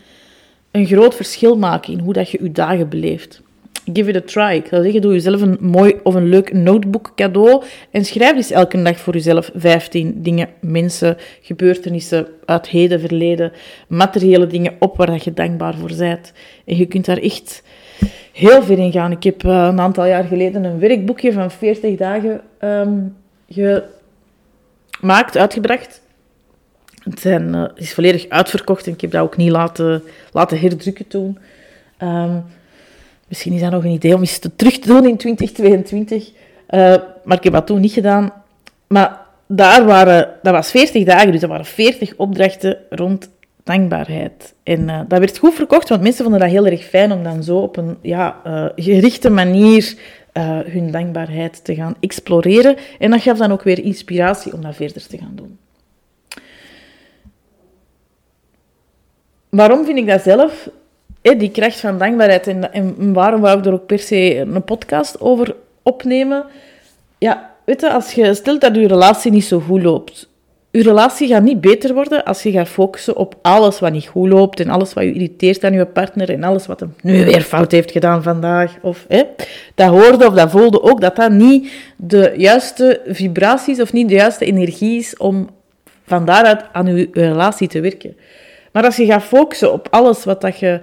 een 0.70 0.86
groot 0.86 1.14
verschil 1.14 1.58
maken 1.58 1.92
in 1.92 1.98
hoe 1.98 2.12
dat 2.12 2.30
je 2.30 2.38
je 2.42 2.52
dagen 2.52 2.88
beleeft. 2.88 3.42
Give 3.92 4.10
it 4.10 4.16
a 4.16 4.20
try. 4.20 4.56
Ik 4.56 4.66
zou 4.66 4.82
zeggen, 4.82 5.00
doe 5.00 5.12
jezelf 5.12 5.40
een 5.40 5.56
mooi 5.60 5.94
of 6.02 6.14
een 6.14 6.28
leuk 6.28 6.52
notebook 6.52 7.12
cadeau 7.16 7.62
en 7.90 8.04
schrijf 8.04 8.34
dus 8.34 8.50
elke 8.50 8.82
dag 8.82 8.98
voor 8.98 9.12
jezelf 9.12 9.50
15 9.54 10.22
dingen, 10.22 10.48
mensen, 10.60 11.16
gebeurtenissen 11.40 12.26
uit 12.44 12.68
heden, 12.68 13.00
verleden, 13.00 13.52
materiële 13.88 14.46
dingen 14.46 14.76
op 14.78 14.96
waar 14.96 15.20
je 15.22 15.32
dankbaar 15.32 15.74
voor 15.74 15.96
bent. 15.98 16.32
En 16.64 16.76
je 16.76 16.86
kunt 16.86 17.04
daar 17.04 17.18
echt 17.18 17.62
heel 18.32 18.62
ver 18.62 18.78
in 18.78 18.92
gaan. 18.92 19.12
Ik 19.12 19.22
heb 19.22 19.42
uh, 19.42 19.68
een 19.70 19.80
aantal 19.80 20.06
jaar 20.06 20.24
geleden 20.24 20.64
een 20.64 20.78
werkboekje 20.78 21.32
van 21.32 21.50
40 21.50 21.96
dagen 21.96 22.40
um, 22.60 23.16
gemaakt, 23.48 25.36
uitgebracht. 25.36 26.02
Het 27.02 27.20
zijn, 27.20 27.54
uh, 27.54 27.64
is 27.74 27.94
volledig 27.94 28.28
uitverkocht 28.28 28.86
en 28.86 28.92
ik 28.92 29.00
heb 29.00 29.10
dat 29.10 29.22
ook 29.22 29.36
niet 29.36 29.50
laten, 29.50 30.02
laten 30.32 30.58
herdrukken 30.58 31.06
toen. 31.06 31.38
Um, 32.02 32.44
misschien 33.28 33.52
is 33.52 33.60
dat 33.60 33.70
nog 33.70 33.84
een 33.84 33.90
idee 33.90 34.14
om 34.14 34.20
eens 34.20 34.38
te 34.38 34.56
terug 34.56 34.78
te 34.78 34.88
doen 34.88 35.06
in 35.06 35.16
2022. 35.16 36.30
Uh, 36.70 36.94
eh, 36.94 37.02
maar 37.24 37.36
ik 37.36 37.44
heb 37.44 37.52
dat 37.52 37.66
toen 37.66 37.80
niet 37.80 37.92
gedaan. 37.92 38.32
Maar 38.86 39.20
daar 39.46 39.84
waren, 39.84 40.28
dat 40.42 40.52
was 40.52 40.70
40 40.70 41.04
dagen, 41.04 41.32
dus 41.32 41.40
dat 41.40 41.50
waren 41.50 41.64
40 41.64 42.16
opdrachten 42.16 42.76
rond 42.90 43.30
dankbaarheid. 43.62 44.54
En 44.62 44.80
uh, 44.80 45.00
dat 45.08 45.18
werd 45.18 45.38
goed 45.38 45.54
verkocht, 45.54 45.88
want 45.88 46.02
mensen 46.02 46.22
vonden 46.22 46.40
dat 46.40 46.50
heel 46.50 46.66
erg 46.66 46.84
fijn 46.84 47.12
om 47.12 47.22
dan 47.22 47.42
zo 47.42 47.56
op 47.56 47.76
een 47.76 47.96
ja, 48.02 48.40
uh, 48.46 48.66
gerichte 48.76 49.30
manier 49.30 49.94
hun 50.66 50.90
dankbaarheid 50.90 51.64
te 51.64 51.74
gaan 51.74 51.96
exploreren. 52.00 52.76
En 52.98 53.10
dat 53.10 53.20
gaf 53.20 53.38
dan 53.38 53.52
ook 53.52 53.62
weer 53.62 53.84
inspiratie 53.84 54.52
om 54.52 54.62
dat 54.62 54.74
verder 54.74 55.06
te 55.06 55.18
gaan 55.18 55.32
doen. 55.34 55.58
Waarom 59.54 59.84
vind 59.84 59.98
ik 59.98 60.06
dat 60.06 60.22
zelf? 60.22 60.68
Die 61.32 61.50
kracht 61.50 61.80
van 61.80 61.98
dankbaarheid. 61.98 62.46
En, 62.46 63.12
waarom 63.12 63.40
wou 63.40 63.58
ik 63.58 63.66
er 63.66 63.72
ook 63.72 63.86
per 63.86 63.98
se 63.98 64.38
een 64.38 64.64
podcast 64.64 65.20
over 65.20 65.54
opnemen? 65.82 66.44
Ja, 67.18 67.50
weet 67.64 67.80
je, 67.80 67.92
als 67.92 68.12
je 68.12 68.34
stelt 68.34 68.60
dat 68.60 68.74
je 68.74 68.86
relatie 68.86 69.30
niet 69.30 69.44
zo 69.44 69.60
goed 69.60 69.82
loopt, 69.82 70.28
je 70.70 70.82
relatie 70.82 71.28
gaat 71.28 71.42
niet 71.42 71.60
beter 71.60 71.94
worden 71.94 72.24
als 72.24 72.42
je 72.42 72.50
gaat 72.50 72.68
focussen 72.68 73.16
op 73.16 73.34
alles 73.42 73.80
wat 73.80 73.92
niet 73.92 74.06
goed 74.06 74.28
loopt 74.28 74.60
en 74.60 74.68
alles 74.68 74.92
wat 74.92 75.04
je 75.04 75.12
irriteert 75.12 75.64
aan 75.64 75.72
je 75.72 75.86
partner 75.86 76.30
en 76.30 76.44
alles 76.44 76.66
wat 76.66 76.80
hem 76.80 76.94
nu 77.02 77.24
weer 77.24 77.40
fout 77.40 77.72
heeft 77.72 77.90
gedaan 77.90 78.22
vandaag. 78.22 78.76
Of, 78.82 79.04
hè, 79.08 79.22
dat 79.74 79.88
hoorde 79.88 80.26
of 80.26 80.34
dat 80.34 80.50
voelde 80.50 80.82
ook 80.82 81.00
dat 81.00 81.16
dat 81.16 81.30
niet 81.30 81.72
de 81.96 82.34
juiste 82.36 83.00
vibraties 83.06 83.80
of 83.80 83.92
niet 83.92 84.08
de 84.08 84.14
juiste 84.14 84.44
energie 84.44 84.98
is 84.98 85.16
om 85.16 85.48
van 86.06 86.24
daaruit 86.24 86.64
aan 86.72 86.96
je 86.96 87.08
relatie 87.12 87.68
te 87.68 87.80
werken. 87.80 88.16
Maar 88.72 88.84
als 88.84 88.96
je 88.96 89.06
gaat 89.06 89.22
focussen 89.22 89.72
op 89.72 89.88
alles 89.90 90.24
wat 90.24 90.40
dat 90.40 90.58
je 90.58 90.80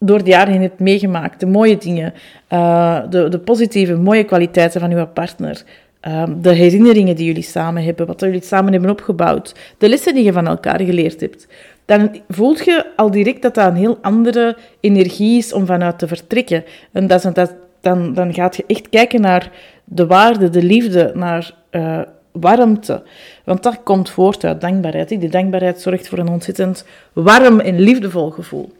door 0.00 0.24
de 0.24 0.30
jaren 0.30 0.52
heen 0.52 0.62
hebt 0.62 0.80
meegemaakt, 0.80 1.40
de 1.40 1.46
mooie 1.46 1.76
dingen, 1.76 2.14
uh, 2.52 3.00
de, 3.10 3.28
de 3.28 3.38
positieve, 3.38 3.96
mooie 3.96 4.24
kwaliteiten 4.24 4.80
van 4.80 4.90
je 4.90 5.06
partner, 5.06 5.64
Ehm, 6.00 6.40
de 6.40 6.52
herinneringen 6.52 7.16
die 7.16 7.26
jullie 7.26 7.42
samen 7.42 7.84
hebben, 7.84 8.06
wat 8.06 8.20
jullie 8.20 8.42
samen 8.42 8.72
hebben 8.72 8.90
opgebouwd, 8.90 9.54
de 9.78 9.88
lessen 9.88 10.14
die 10.14 10.24
je 10.24 10.32
van 10.32 10.46
elkaar 10.46 10.80
geleerd 10.82 11.20
hebt, 11.20 11.46
dan 11.84 12.20
voelt 12.28 12.64
je 12.64 12.86
al 12.96 13.10
direct 13.10 13.42
dat 13.42 13.54
dat 13.54 13.66
een 13.66 13.76
heel 13.76 13.98
andere 14.00 14.56
energie 14.80 15.38
is 15.38 15.52
om 15.52 15.66
vanuit 15.66 15.98
te 15.98 16.08
vertrekken. 16.08 16.64
En 16.92 17.06
dat, 17.06 17.32
dan, 17.80 18.14
dan 18.14 18.34
gaat 18.34 18.56
je 18.56 18.64
echt 18.66 18.88
kijken 18.88 19.20
naar 19.20 19.50
de 19.84 20.06
waarde, 20.06 20.50
de 20.50 20.62
liefde, 20.62 21.12
naar 21.14 21.54
uh, 21.70 22.00
warmte. 22.32 23.02
Want 23.44 23.62
dat 23.62 23.82
komt 23.82 24.10
voort 24.10 24.44
uit 24.44 24.60
dankbaarheid. 24.60 25.08
Die 25.08 25.28
dankbaarheid 25.28 25.80
zorgt 25.80 26.08
voor 26.08 26.18
een 26.18 26.28
ontzettend 26.28 26.84
warm 27.12 27.60
en 27.60 27.80
liefdevol 27.80 28.30
gevoel. 28.30 28.72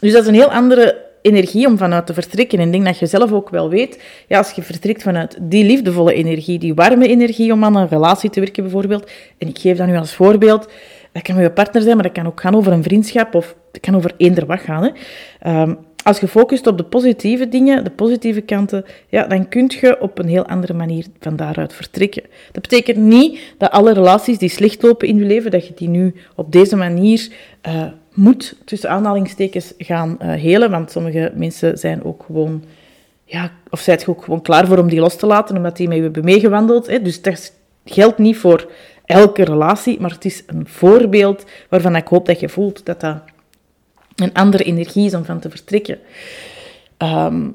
Dus 0.00 0.12
dat 0.12 0.22
is 0.22 0.28
een 0.28 0.34
heel 0.34 0.52
andere 0.52 1.02
energie 1.22 1.66
om 1.66 1.78
vanuit 1.78 2.06
te 2.06 2.14
vertrekken. 2.14 2.58
En 2.58 2.66
ik 2.66 2.72
denk 2.72 2.84
dat 2.84 2.98
je 2.98 3.06
zelf 3.06 3.32
ook 3.32 3.50
wel 3.50 3.68
weet, 3.68 4.02
ja, 4.28 4.38
als 4.38 4.50
je 4.50 4.62
vertrekt 4.62 5.02
vanuit 5.02 5.38
die 5.40 5.64
liefdevolle 5.64 6.14
energie, 6.14 6.58
die 6.58 6.74
warme 6.74 7.08
energie 7.08 7.52
om 7.52 7.64
aan 7.64 7.76
een 7.76 7.88
relatie 7.88 8.30
te 8.30 8.40
werken 8.40 8.62
bijvoorbeeld, 8.62 9.10
en 9.38 9.48
ik 9.48 9.58
geef 9.58 9.76
dat 9.76 9.86
nu 9.86 9.96
als 9.96 10.14
voorbeeld, 10.14 10.68
dat 11.12 11.22
kan 11.22 11.34
met 11.34 11.44
je 11.44 11.50
partner 11.50 11.82
zijn, 11.82 11.94
maar 11.94 12.04
dat 12.04 12.14
kan 12.14 12.26
ook 12.26 12.40
gaan 12.40 12.54
over 12.54 12.72
een 12.72 12.82
vriendschap 12.82 13.34
of 13.34 13.54
het 13.72 13.80
kan 13.80 13.96
over 13.96 14.12
eender 14.16 14.46
wat 14.46 14.60
gaan. 14.60 14.82
Hè. 14.82 15.60
Um, 15.60 15.78
als 16.04 16.20
je 16.20 16.28
focust 16.28 16.66
op 16.66 16.76
de 16.76 16.84
positieve 16.84 17.48
dingen, 17.48 17.84
de 17.84 17.90
positieve 17.90 18.40
kanten, 18.40 18.84
ja, 19.08 19.26
dan 19.26 19.48
kun 19.48 19.70
je 19.80 20.00
op 20.00 20.18
een 20.18 20.28
heel 20.28 20.46
andere 20.46 20.72
manier 20.72 21.06
van 21.20 21.36
daaruit 21.36 21.72
vertrekken. 21.72 22.22
Dat 22.52 22.62
betekent 22.62 22.96
niet 22.96 23.38
dat 23.58 23.70
alle 23.70 23.92
relaties 23.92 24.38
die 24.38 24.48
slecht 24.48 24.82
lopen 24.82 25.08
in 25.08 25.18
je 25.18 25.24
leven, 25.24 25.50
dat 25.50 25.66
je 25.66 25.74
die 25.74 25.88
nu 25.88 26.14
op 26.34 26.52
deze 26.52 26.76
manier 26.76 27.28
uh, 27.66 27.82
moet, 28.14 28.56
tussen 28.64 28.90
aanhalingstekens, 28.90 29.72
gaan 29.78 30.18
uh, 30.22 30.32
helen. 30.32 30.70
Want 30.70 30.90
sommige 30.90 31.32
mensen 31.34 31.78
zijn 31.78 32.04
ook 32.04 32.22
gewoon, 32.26 32.64
ja, 33.24 33.50
of 33.70 33.80
zijn 33.80 34.06
ook 34.06 34.24
gewoon 34.24 34.42
klaar 34.42 34.66
voor 34.66 34.78
om 34.78 34.88
die 34.88 35.00
los 35.00 35.16
te 35.16 35.26
laten, 35.26 35.56
omdat 35.56 35.76
die 35.76 35.88
met 35.88 35.96
je 35.96 36.02
hebben 36.02 36.24
meegewandeld. 36.24 36.86
Hè. 36.86 37.02
Dus 37.02 37.22
dat 37.22 37.52
geldt 37.84 38.18
niet 38.18 38.36
voor 38.36 38.70
elke 39.04 39.44
relatie, 39.44 40.00
maar 40.00 40.10
het 40.10 40.24
is 40.24 40.42
een 40.46 40.66
voorbeeld 40.66 41.44
waarvan 41.68 41.96
ik 41.96 42.08
hoop 42.08 42.26
dat 42.26 42.40
je 42.40 42.48
voelt 42.48 42.86
dat 42.86 43.00
dat 43.00 43.22
een 44.14 44.34
andere 44.34 44.64
energie 44.64 45.06
is 45.06 45.14
om 45.14 45.24
van 45.24 45.40
te 45.40 45.50
vertrekken. 45.50 45.98
Ehm, 46.96 47.48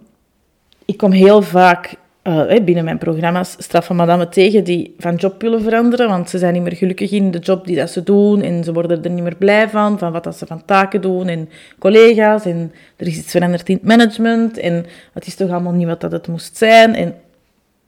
ik 0.85 0.97
kom 0.97 1.11
heel 1.11 1.41
vaak 1.41 1.95
uh, 2.29 2.63
binnen 2.63 2.83
mijn 2.83 2.98
programma's 2.98 3.55
straffe 3.57 3.93
madame 3.93 4.29
tegen 4.29 4.63
die 4.63 4.95
van 4.98 5.15
job 5.15 5.41
willen 5.41 5.62
veranderen, 5.62 6.07
want 6.07 6.29
ze 6.29 6.38
zijn 6.38 6.53
niet 6.53 6.62
meer 6.62 6.75
gelukkig 6.75 7.12
in 7.12 7.31
de 7.31 7.39
job 7.39 7.65
die 7.65 7.75
dat 7.75 7.89
ze 7.89 8.03
doen 8.03 8.41
en 8.41 8.63
ze 8.63 8.74
worden 8.74 9.03
er 9.03 9.09
niet 9.09 9.24
meer 9.24 9.36
blij 9.36 9.69
van, 9.69 10.00
van 10.00 10.12
wat 10.12 10.24
dat 10.24 10.38
ze 10.38 10.45
van 10.45 10.65
taken 10.65 11.01
doen 11.01 11.27
en 11.27 11.50
collega's 11.79 12.45
en 12.45 12.74
er 12.95 13.07
is 13.07 13.17
iets 13.17 13.31
veranderd 13.31 13.69
in 13.69 13.75
het 13.75 13.86
management 13.86 14.57
en 14.57 14.86
het 15.13 15.27
is 15.27 15.36
toch 15.36 15.50
allemaal 15.50 15.74
niet 15.74 15.88
wat 15.88 16.01
dat 16.01 16.12
het 16.12 16.27
moest 16.27 16.57
zijn 16.57 16.95
en 16.95 17.15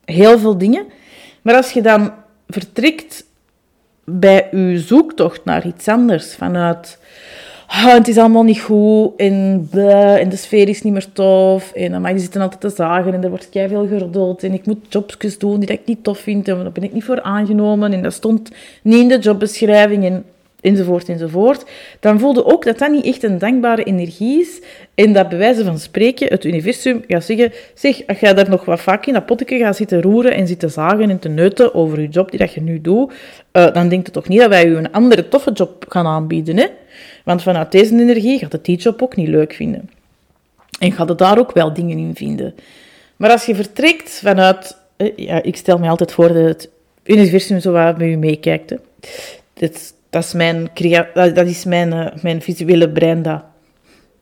heel 0.06 0.40
veel 0.40 0.58
dingen. 0.58 0.86
Maar 1.42 1.56
als 1.56 1.72
je 1.72 1.82
dan 1.82 2.14
vertrekt 2.48 3.26
bij 4.04 4.48
je 4.52 4.80
zoektocht 4.80 5.46
naar 5.46 5.66
iets 5.66 5.88
anders 5.88 6.36
vanuit 6.36 7.00
het 7.72 8.08
is 8.08 8.18
allemaal 8.18 8.44
niet 8.44 8.62
goed 8.62 9.12
en, 9.18 9.68
en 9.72 10.30
de 10.30 10.36
sfeer 10.36 10.70
is 10.70 10.82
niet 10.82 10.94
meer 10.94 11.12
tof. 11.14 11.72
En 11.72 12.02
maar 12.02 12.20
zitten 12.20 12.42
altijd 12.42 12.62
te 12.62 12.70
zagen 12.70 13.14
en 13.14 13.24
er 13.24 13.30
wordt 13.30 13.48
veel 13.52 13.88
geroddeld. 13.88 14.44
En 14.44 14.54
ik 14.54 14.66
moet 14.66 14.86
jobjes 14.90 15.38
doen 15.38 15.60
die 15.60 15.70
ik 15.70 15.86
niet 15.86 16.04
tof 16.04 16.20
vind 16.20 16.48
en 16.48 16.58
daar 16.58 16.72
ben 16.72 16.84
ik 16.84 16.94
niet 16.94 17.04
voor 17.04 17.22
aangenomen. 17.22 17.94
En 17.94 18.02
dat 18.02 18.14
stond 18.14 18.52
niet 18.84 19.02
in 19.02 19.08
de 19.08 19.20
jobbeschrijving. 19.20 20.06
En 20.06 20.26
enzovoort 20.62 21.10
enzovoort, 21.10 21.66
dan 22.00 22.20
voelde 22.20 22.46
ook 22.46 22.64
dat 22.64 22.80
dat 22.80 22.92
niet 22.92 23.06
echt 23.06 23.24
een 23.24 23.38
dankbare 23.38 23.84
energie 23.84 24.42
is 24.42 24.62
en 24.96 25.14
dat 25.14 25.30
bij 25.30 25.38
wijze 25.38 25.64
van 25.64 25.80
spreken 25.80 26.28
het 26.28 26.44
universum 26.44 27.04
gaat 27.08 27.24
zeggen, 27.24 27.52
zeg, 27.74 28.08
als 28.08 28.20
jij 28.20 28.34
daar 28.34 28.50
nog 28.50 28.66
wat 28.66 28.82
vaak 28.82 29.06
in 29.06 29.14
dat 29.14 29.26
potje 29.26 29.58
gaat 29.58 29.76
zitten 29.76 30.02
roeren 30.02 30.36
en 30.36 30.48
zitten 30.48 30.72
zagen 30.72 31.10
en 31.10 31.20
te 31.20 31.30
neuten 31.30 31.74
over 31.74 32.02
je 32.02 32.08
job 32.08 32.30
die 32.30 32.40
dat 32.40 32.54
je 32.54 32.62
nu 32.62 32.82
doet, 32.82 33.14
uh, 33.54 33.74
dan 33.74 33.90
denkt 33.90 34.06
het 34.06 34.14
toch 34.14 34.28
niet 34.28 34.40
dat 34.40 34.50
wij 34.50 34.70
je 34.70 34.76
een 34.76 34.92
andere 34.92 35.28
toffe 35.28 35.52
job 35.52 35.86
gaan 35.90 36.06
aanbieden, 36.06 36.58
hè? 36.58 36.68
Want 37.24 37.42
vanuit 37.42 37.72
deze 37.72 38.00
energie 38.00 38.40
gaat 38.40 38.52
het 38.52 38.66
die 38.66 38.78
job 38.78 39.02
ook 39.02 39.16
niet 39.16 39.28
leuk 39.28 39.54
vinden. 39.54 39.90
En 40.80 40.92
gaat 40.92 41.10
het 41.10 41.18
daar 41.18 41.40
ook 41.40 41.52
wel 41.52 41.74
dingen 41.74 41.98
in 41.98 42.16
vinden. 42.16 42.56
Maar 43.16 43.32
als 43.32 43.46
je 43.46 43.56
vertrekt 43.56 44.10
vanuit... 44.10 44.78
Eh, 44.98 45.12
ja, 45.16 45.44
ik 45.44 45.56
stel 45.56 45.78
me 45.78 45.90
altijd 45.90 46.12
voor 46.12 46.28
dat 46.28 46.44
het 46.44 46.70
universum 47.04 47.60
zo 47.60 47.72
wat 47.72 47.98
met 47.98 48.10
je 48.10 48.18
meekijkt. 48.18 48.70
Hè. 48.70 48.78
Dat 50.12 50.24
is 50.24 50.34
mijn, 50.34 50.70
dat 51.14 51.48
is 51.48 51.66
mijn, 51.66 51.94
uh, 51.94 52.08
mijn 52.22 52.42
visuele 52.42 52.90
brein 52.90 53.22
dat 53.22 53.44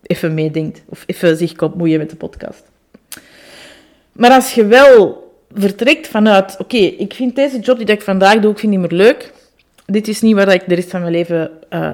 even 0.01 0.33
meedenkt. 0.33 0.81
Of 0.85 1.03
even 1.05 1.37
zich 1.37 1.55
komt 1.55 1.75
moeien 1.75 1.97
met 1.97 2.09
de 2.09 2.15
podcast. 2.15 2.63
Maar 4.11 4.31
als 4.31 4.53
je 4.53 4.65
wel 4.65 5.27
vertrekt 5.53 6.07
vanuit... 6.07 6.57
Oké, 6.59 6.77
ik 6.77 7.13
vind 7.13 7.35
deze 7.35 7.59
job 7.59 7.77
die 7.77 7.87
ik 7.87 8.01
vandaag 8.01 8.39
doe, 8.39 8.51
ik 8.51 8.59
vind 8.59 8.71
niet 8.71 8.81
meer 8.81 8.99
leuk. 8.99 9.33
Dit 9.85 10.07
is 10.07 10.21
niet 10.21 10.35
waar 10.35 10.53
ik 10.53 10.63
de 10.67 10.75
rest 10.75 10.89
van 10.89 10.99
mijn 10.99 11.11
leven 11.11 11.51
uh, 11.69 11.91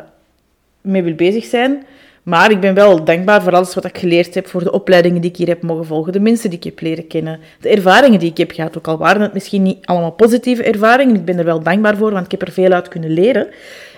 mee 0.82 1.04
wil 1.04 1.14
bezig 1.16 1.46
zijn. 1.46 1.86
Maar 2.26 2.52
ik 2.52 2.60
ben 2.60 2.74
wel 2.74 3.04
dankbaar 3.04 3.44
voor 3.44 3.56
alles 3.56 3.74
wat 3.74 3.86
ik 3.86 3.98
geleerd 3.98 4.36
heb, 4.36 4.48
voor 4.48 4.64
de 4.64 4.72
opleidingen 4.72 5.22
die 5.22 5.30
ik 5.30 5.38
hier 5.38 5.48
heb 5.48 5.62
mogen 5.62 5.86
volgen, 5.86 6.14
de 6.14 6.20
mensen 6.20 6.50
die 6.50 6.60
ik 6.60 6.66
heb 6.66 6.82
leren 6.82 7.08
kennen, 7.08 7.40
de 7.60 7.70
ervaringen 7.70 8.20
die 8.20 8.30
ik 8.30 8.38
heb 8.38 8.52
gehad. 8.52 8.78
Ook 8.78 8.88
al 8.88 8.98
waren 8.98 9.22
het 9.22 9.34
misschien 9.34 9.62
niet 9.62 9.86
allemaal 9.86 10.12
positieve 10.12 10.64
ervaringen, 10.64 11.16
ik 11.16 11.26
ben 11.26 11.38
er 11.38 11.46
wel 11.46 11.64
dankbaar 11.64 11.98
voor, 11.98 12.12
want 12.12 12.26
ik 12.26 12.32
heb 12.32 12.42
er 12.42 12.52
veel 12.52 12.72
uit 12.72 12.88
kunnen 12.88 13.10
leren. 13.10 13.48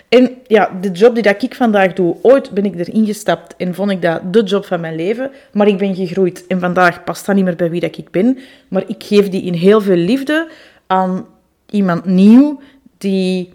En 0.10 0.32
ja, 0.48 0.72
de 0.82 0.92
job 0.92 1.14
die 1.14 1.24
dat 1.24 1.44
ik 1.44 1.56
vandaag 1.56 1.94
doe, 1.94 2.16
ooit 2.22 2.52
ben 2.52 2.66
ik 2.66 2.76
erin 2.80 3.06
gestapt 3.06 3.56
en 3.58 3.76
vond 3.76 3.92
ik 3.92 4.02
dat 4.02 4.34
de 4.34 4.44
job 4.44 4.66
van 4.66 4.80
mijn 4.80 4.96
leven. 4.96 5.32
Maar 5.52 5.68
ik 5.68 5.78
ben 5.78 5.96
gegroeid 5.96 6.48
en 6.48 6.60
vandaag 6.60 7.04
past 7.04 7.26
dat 7.26 7.36
niet 7.36 7.44
meer 7.44 7.56
bij 7.56 7.70
wie 7.70 7.82
dat 7.82 7.98
ik 7.98 8.12
ben. 8.12 8.38
Maar 8.68 8.84
ik 8.88 9.04
geef 9.04 9.30
die 9.30 9.44
in 9.44 9.54
heel 9.54 9.82
veel 9.82 9.96
liefde 9.96 10.48
aan 10.88 11.26
iemand 11.70 12.06
nieuw 12.06 12.60
die 12.98 13.54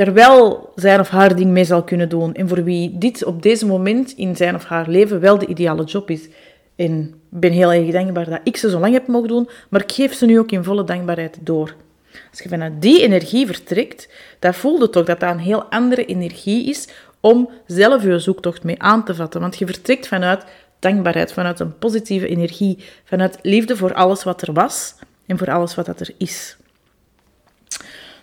er 0.00 0.12
wel 0.12 0.72
zijn 0.74 1.00
of 1.00 1.08
haar 1.08 1.36
ding 1.36 1.50
mee 1.50 1.64
zal 1.64 1.82
kunnen 1.82 2.08
doen. 2.08 2.34
En 2.34 2.48
voor 2.48 2.64
wie 2.64 2.98
dit 2.98 3.24
op 3.24 3.42
deze 3.42 3.66
moment 3.66 4.12
in 4.12 4.36
zijn 4.36 4.54
of 4.54 4.64
haar 4.64 4.88
leven 4.88 5.20
wel 5.20 5.38
de 5.38 5.46
ideale 5.46 5.84
job 5.84 6.10
is. 6.10 6.28
En 6.76 7.00
ik 7.30 7.40
ben 7.40 7.52
heel 7.52 7.72
erg 7.72 7.90
dankbaar 7.90 8.30
dat 8.30 8.40
ik 8.44 8.56
ze 8.56 8.70
zo 8.70 8.78
lang 8.78 8.92
heb 8.92 9.06
mogen 9.06 9.28
doen, 9.28 9.48
maar 9.68 9.82
ik 9.82 9.92
geef 9.92 10.14
ze 10.14 10.26
nu 10.26 10.38
ook 10.38 10.50
in 10.50 10.64
volle 10.64 10.84
dankbaarheid 10.84 11.38
door. 11.40 11.74
Als 12.30 12.40
je 12.42 12.48
vanuit 12.48 12.82
die 12.82 13.02
energie 13.02 13.46
vertrekt, 13.46 14.08
dan 14.38 14.54
voel 14.54 14.80
je 14.80 14.90
toch 14.90 15.04
dat 15.04 15.20
dat 15.20 15.30
een 15.30 15.38
heel 15.38 15.64
andere 15.64 16.04
energie 16.04 16.68
is 16.68 16.88
om 17.20 17.50
zelf 17.66 18.02
je 18.02 18.18
zoektocht 18.18 18.64
mee 18.64 18.82
aan 18.82 19.04
te 19.04 19.14
vatten. 19.14 19.40
Want 19.40 19.58
je 19.58 19.66
vertrekt 19.66 20.08
vanuit 20.08 20.44
dankbaarheid, 20.78 21.32
vanuit 21.32 21.60
een 21.60 21.78
positieve 21.78 22.28
energie, 22.28 22.78
vanuit 23.04 23.38
liefde 23.42 23.76
voor 23.76 23.94
alles 23.94 24.24
wat 24.24 24.42
er 24.42 24.52
was 24.52 24.94
en 25.26 25.38
voor 25.38 25.50
alles 25.50 25.74
wat 25.74 25.88
er 25.88 26.10
is. 26.16 26.56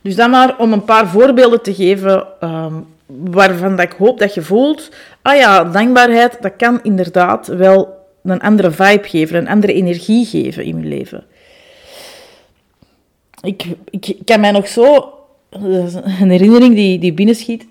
Dus 0.05 0.15
dan 0.15 0.29
maar 0.29 0.57
om 0.57 0.73
een 0.73 0.83
paar 0.83 1.07
voorbeelden 1.07 1.61
te 1.61 1.73
geven 1.73 2.27
um, 2.41 2.85
waarvan 3.05 3.75
dat 3.75 3.85
ik 3.85 3.91
hoop 3.91 4.19
dat 4.19 4.33
je 4.33 4.41
voelt, 4.41 4.91
ah 5.21 5.35
ja, 5.35 5.63
dankbaarheid, 5.63 6.37
dat 6.41 6.55
kan 6.57 6.79
inderdaad 6.83 7.47
wel 7.47 8.05
een 8.23 8.41
andere 8.41 8.71
vibe 8.71 9.07
geven, 9.07 9.37
een 9.37 9.47
andere 9.47 9.73
energie 9.73 10.25
geven 10.25 10.63
in 10.63 10.79
je 10.79 10.87
leven. 10.87 11.23
Ik, 13.41 13.65
ik 13.89 14.17
kan 14.25 14.39
mij 14.39 14.51
nog 14.51 14.67
zo, 14.67 15.13
een 15.49 16.29
herinnering 16.29 16.75
die, 16.75 16.99
die 16.99 17.13
binnenschiet, 17.13 17.67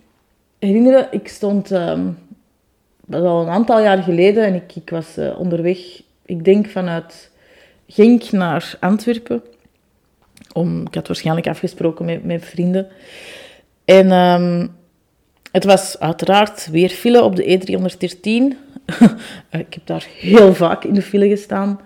herinneren, 0.58 1.08
ik 1.10 1.28
stond, 1.28 1.70
um, 1.70 2.18
al 3.10 3.42
een 3.42 3.48
aantal 3.48 3.80
jaar 3.80 4.02
geleden, 4.02 4.44
en 4.44 4.54
ik, 4.54 4.74
ik 4.74 4.90
was 4.90 5.18
uh, 5.18 5.38
onderweg, 5.38 5.78
ik 6.26 6.44
denk 6.44 6.66
vanuit 6.66 7.30
Genk 7.88 8.30
naar 8.30 8.76
Antwerpen. 8.80 9.42
Om, 10.54 10.86
ik 10.86 10.94
had 10.94 11.06
waarschijnlijk 11.06 11.48
afgesproken 11.48 12.04
met, 12.04 12.24
met 12.24 12.44
vrienden. 12.44 12.86
En 13.84 14.12
um, 14.12 14.70
het 15.52 15.64
was 15.64 15.98
uiteraard 15.98 16.68
weer 16.70 16.88
file 16.88 17.22
op 17.22 17.36
de 17.36 17.42
E313. 17.42 18.22
ik 19.60 19.74
heb 19.74 19.82
daar 19.84 20.06
heel 20.18 20.54
vaak 20.54 20.84
in 20.84 20.94
de 20.94 21.02
file 21.02 21.28
gestaan. 21.28 21.80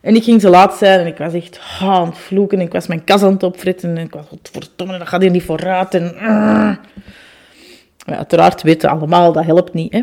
En 0.00 0.14
ik 0.14 0.24
ging 0.24 0.40
te 0.40 0.48
laat 0.48 0.74
zijn 0.74 1.00
en 1.00 1.06
ik 1.06 1.16
was 1.16 1.32
echt 1.32 1.60
aan 1.80 2.06
het 2.06 2.18
vloeken. 2.18 2.58
En 2.58 2.66
ik 2.66 2.72
was 2.72 2.86
mijn 2.86 3.04
kas 3.04 3.22
aan 3.22 3.32
het 3.32 3.42
opfritten. 3.42 3.96
En 3.96 4.04
ik 4.04 4.12
was, 4.12 4.24
verdomme, 4.42 4.98
dat 4.98 5.08
gaat 5.08 5.22
hier 5.22 5.30
niet 5.30 5.42
vooruit. 5.42 5.94
En, 5.94 6.14
uh. 6.14 6.76
ja, 8.06 8.16
uiteraard 8.16 8.62
weten 8.62 8.90
allemaal, 8.90 9.32
dat 9.32 9.44
helpt 9.44 9.74
niet. 9.74 9.92
Hè. 9.92 10.02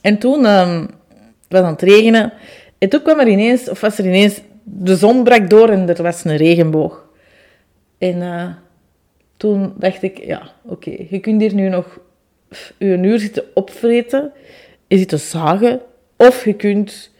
En 0.00 0.18
toen 0.18 0.46
um, 0.46 0.78
was 1.48 1.58
het 1.58 1.62
aan 1.62 1.72
het 1.72 1.82
regenen. 1.82 2.32
En 2.78 2.88
toen 2.88 3.02
kwam 3.02 3.18
er 3.18 3.28
ineens, 3.28 3.68
of 3.68 3.80
was 3.80 3.98
er 3.98 4.06
ineens, 4.06 4.40
de 4.64 4.96
zon 4.96 5.24
brak 5.24 5.50
door 5.50 5.68
en 5.68 5.88
er 5.88 6.02
was 6.02 6.24
een 6.24 6.36
regenboog. 6.36 7.05
En 7.98 8.16
uh, 8.16 8.48
toen 9.36 9.74
dacht 9.78 10.02
ik, 10.02 10.24
ja, 10.24 10.50
oké, 10.64 10.90
je 11.08 11.18
kunt 11.18 11.40
hier 11.40 11.54
nu 11.54 11.68
nog 11.68 11.98
een 12.78 13.04
uur 13.04 13.18
zitten 13.18 13.44
opvreten, 13.54 14.32
je 14.86 14.98
zitten 14.98 15.18
zagen, 15.18 15.80
of 16.16 16.44
je 16.44 16.54
kunt 16.54 17.10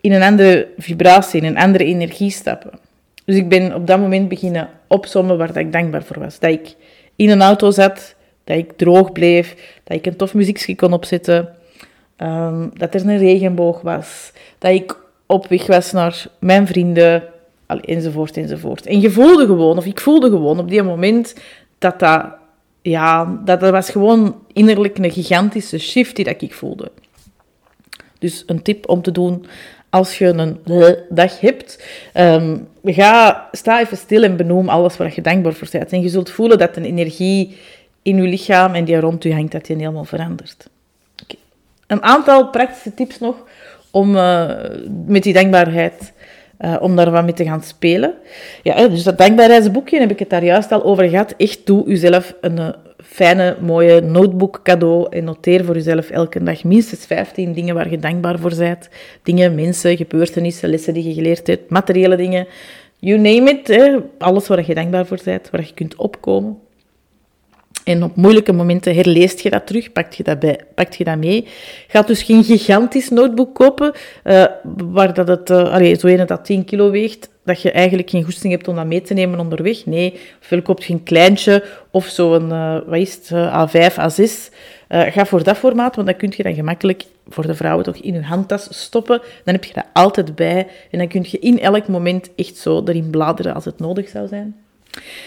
in 0.00 0.12
een 0.12 0.22
andere 0.22 0.68
vibratie, 0.78 1.40
in 1.40 1.46
een 1.46 1.58
andere 1.58 1.84
energie 1.84 2.30
stappen. 2.30 2.70
Dus 3.24 3.36
ik 3.36 3.48
ben 3.48 3.74
op 3.74 3.86
dat 3.86 3.98
moment 3.98 4.28
beginnen 4.28 4.68
opzommen 4.86 5.38
waar 5.38 5.56
ik 5.56 5.72
dankbaar 5.72 6.02
voor 6.02 6.18
was. 6.18 6.38
Dat 6.38 6.50
ik 6.50 6.74
in 7.16 7.30
een 7.30 7.42
auto 7.42 7.70
zat, 7.70 8.14
dat 8.44 8.56
ik 8.56 8.72
droog 8.76 9.12
bleef, 9.12 9.80
dat 9.84 9.96
ik 9.96 10.06
een 10.06 10.16
tof 10.16 10.34
muziekje 10.34 10.74
kon 10.74 10.92
opzetten, 10.92 11.54
um, 12.18 12.70
dat 12.74 12.94
er 12.94 13.06
een 13.06 13.18
regenboog 13.18 13.80
was, 13.80 14.32
dat 14.58 14.72
ik 14.72 14.96
op 15.26 15.46
weg 15.46 15.66
was 15.66 15.92
naar 15.92 16.26
mijn 16.38 16.66
vrienden, 16.66 17.24
enzovoort, 17.80 18.36
enzovoort. 18.36 18.86
En 18.86 19.00
je 19.00 19.10
voelde 19.10 19.46
gewoon, 19.46 19.76
of 19.76 19.86
ik 19.86 20.00
voelde 20.00 20.30
gewoon 20.30 20.58
op 20.58 20.68
die 20.68 20.82
moment, 20.82 21.34
dat 21.78 21.98
dat, 21.98 22.24
ja, 22.82 23.40
dat, 23.44 23.60
dat 23.60 23.70
was 23.70 23.90
gewoon 23.90 24.36
innerlijk 24.52 24.98
een 24.98 25.10
gigantische 25.10 25.78
shift 25.78 26.16
die 26.16 26.24
dat 26.24 26.42
ik 26.42 26.54
voelde. 26.54 26.90
Dus 28.18 28.42
een 28.46 28.62
tip 28.62 28.88
om 28.88 29.02
te 29.02 29.12
doen 29.12 29.46
als 29.90 30.18
je 30.18 30.26
een 30.26 30.58
dag 31.08 31.40
hebt, 31.40 31.84
um, 32.14 32.68
ga, 32.84 33.48
sta 33.52 33.80
even 33.80 33.96
stil 33.96 34.22
en 34.22 34.36
benoem 34.36 34.68
alles 34.68 34.96
waar 34.96 35.12
je 35.14 35.20
dankbaar 35.20 35.52
voor 35.52 35.68
bent. 35.70 35.92
En 35.92 36.02
je 36.02 36.08
zult 36.08 36.30
voelen 36.30 36.58
dat 36.58 36.76
een 36.76 36.84
energie 36.84 37.56
in 38.02 38.16
je 38.16 38.28
lichaam 38.28 38.74
en 38.74 38.84
die 38.84 39.00
rond 39.00 39.22
je 39.22 39.32
hangt, 39.32 39.52
dat 39.52 39.66
die 39.66 39.76
helemaal 39.76 40.04
verandert. 40.04 40.68
Een 41.86 42.02
aantal 42.02 42.48
praktische 42.48 42.94
tips 42.94 43.18
nog 43.18 43.36
om 43.90 44.16
uh, 44.16 44.50
met 45.06 45.22
die 45.22 45.32
dankbaarheid 45.32 46.12
uh, 46.64 46.76
om 46.80 46.96
daar 46.96 47.10
wat 47.10 47.24
mee 47.24 47.32
te 47.32 47.44
gaan 47.44 47.62
spelen. 47.62 48.14
Ja, 48.62 48.88
dus 48.88 49.02
dat 49.02 49.18
dankbaarheidsboekje 49.18 50.00
heb 50.00 50.10
ik 50.10 50.18
het 50.18 50.30
daar 50.30 50.44
juist 50.44 50.72
al 50.72 50.84
over 50.84 51.08
gehad. 51.08 51.34
Echt 51.36 51.66
doe 51.66 51.86
uzelf 51.86 52.34
een 52.40 52.56
uh, 52.56 52.68
fijne, 53.02 53.56
mooie 53.60 54.00
notebook 54.00 54.60
cadeau 54.62 55.06
en 55.10 55.24
noteer 55.24 55.64
voor 55.64 55.74
jezelf 55.74 56.10
elke 56.10 56.42
dag 56.42 56.64
minstens 56.64 57.06
15 57.06 57.52
dingen 57.52 57.74
waar 57.74 57.90
je 57.90 57.98
dankbaar 57.98 58.38
voor 58.38 58.56
bent. 58.56 58.88
Dingen, 59.22 59.54
mensen, 59.54 59.96
gebeurtenissen, 59.96 60.68
lessen 60.70 60.94
die 60.94 61.08
je 61.08 61.14
geleerd 61.14 61.46
hebt, 61.46 61.70
materiële 61.70 62.16
dingen. 62.16 62.46
You 62.98 63.18
name 63.18 63.50
it, 63.50 63.68
hè. 63.68 63.98
alles 64.18 64.48
waar 64.48 64.66
je 64.66 64.74
dankbaar 64.74 65.06
voor 65.06 65.20
bent, 65.24 65.50
waar 65.50 65.60
je 65.60 65.74
kunt 65.74 65.96
opkomen. 65.96 66.58
En 67.84 68.02
op 68.02 68.16
moeilijke 68.16 68.52
momenten 68.52 68.94
herleest 68.94 69.40
je 69.40 69.50
dat 69.50 69.66
terug, 69.66 69.92
pakt 69.92 70.16
je 70.16 70.22
dat, 70.22 70.38
bij, 70.38 70.60
pakt 70.74 70.96
je 70.96 71.04
dat 71.04 71.18
mee. 71.18 71.46
Gaat 71.88 72.06
dus 72.06 72.22
geen 72.22 72.44
gigantisch 72.44 73.08
notebook 73.08 73.54
kopen, 73.54 73.92
uh, 74.24 74.44
waar 74.76 75.14
dat 75.14 75.28
het, 75.28 75.50
allee, 75.50 75.98
zo 75.98 76.06
een 76.06 76.26
dat 76.26 76.44
10 76.44 76.64
kilo 76.64 76.90
weegt, 76.90 77.30
dat 77.44 77.62
je 77.62 77.70
eigenlijk 77.70 78.10
geen 78.10 78.24
goesting 78.24 78.52
hebt 78.52 78.68
om 78.68 78.76
dat 78.76 78.86
mee 78.86 79.02
te 79.02 79.14
nemen 79.14 79.40
onderweg. 79.40 79.86
Nee, 79.86 80.18
ofwel 80.42 80.62
koopt 80.62 80.84
je 80.84 80.92
een 80.92 81.02
kleintje 81.02 81.64
of 81.90 82.06
zo'n, 82.06 82.48
uh, 82.48 82.78
wat 82.86 82.98
is 82.98 83.14
het, 83.14 83.30
A5, 83.32 83.94
A6. 83.94 84.54
ga 84.88 85.26
voor 85.26 85.42
dat 85.42 85.56
formaat, 85.56 85.94
want 85.94 86.06
dan 86.06 86.16
kun 86.16 86.32
je 86.36 86.42
dat 86.42 86.54
gemakkelijk 86.54 87.04
voor 87.28 87.46
de 87.46 87.54
vrouwen 87.54 87.84
toch 87.84 87.96
in 87.96 88.14
je 88.14 88.22
handtas 88.22 88.68
stoppen. 88.70 89.20
Dan 89.44 89.54
heb 89.54 89.64
je 89.64 89.74
dat 89.74 89.86
altijd 89.92 90.34
bij 90.34 90.66
en 90.90 90.98
dan 90.98 91.08
kun 91.08 91.24
je 91.28 91.38
in 91.38 91.60
elk 91.60 91.88
moment 91.88 92.30
echt 92.36 92.56
zo 92.56 92.82
erin 92.84 93.10
bladeren 93.10 93.54
als 93.54 93.64
het 93.64 93.78
nodig 93.78 94.08
zou 94.08 94.28
zijn. 94.28 94.56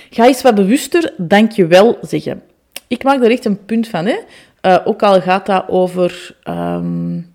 Ga 0.09 0.25
eens 0.25 0.41
wat 0.41 0.55
bewuster 0.55 1.13
dankjewel 1.17 1.97
zeggen. 2.01 2.41
Ik 2.87 3.03
maak 3.03 3.23
er 3.23 3.31
echt 3.31 3.45
een 3.45 3.65
punt 3.65 3.87
van. 3.87 4.05
Hè? 4.05 4.17
Uh, 4.61 4.77
ook 4.85 5.03
al 5.03 5.21
gaat 5.21 5.45
dat 5.45 5.65
over 5.67 6.35
um, 6.47 7.33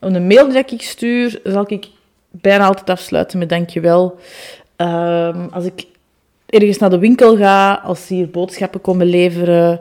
een 0.00 0.26
mail 0.26 0.48
die 0.48 0.64
ik 0.66 0.82
stuur, 0.82 1.40
zal 1.44 1.64
ik 1.66 1.86
bijna 2.30 2.66
altijd 2.66 2.90
afsluiten 2.90 3.38
met 3.38 3.48
dankjewel. 3.48 4.18
Um, 4.76 5.48
als 5.50 5.64
ik 5.64 5.86
ergens 6.46 6.78
naar 6.78 6.90
de 6.90 6.98
winkel 6.98 7.36
ga, 7.36 7.74
als 7.74 8.08
hier 8.08 8.30
boodschappen 8.30 8.80
komen 8.80 9.06
leveren, 9.06 9.80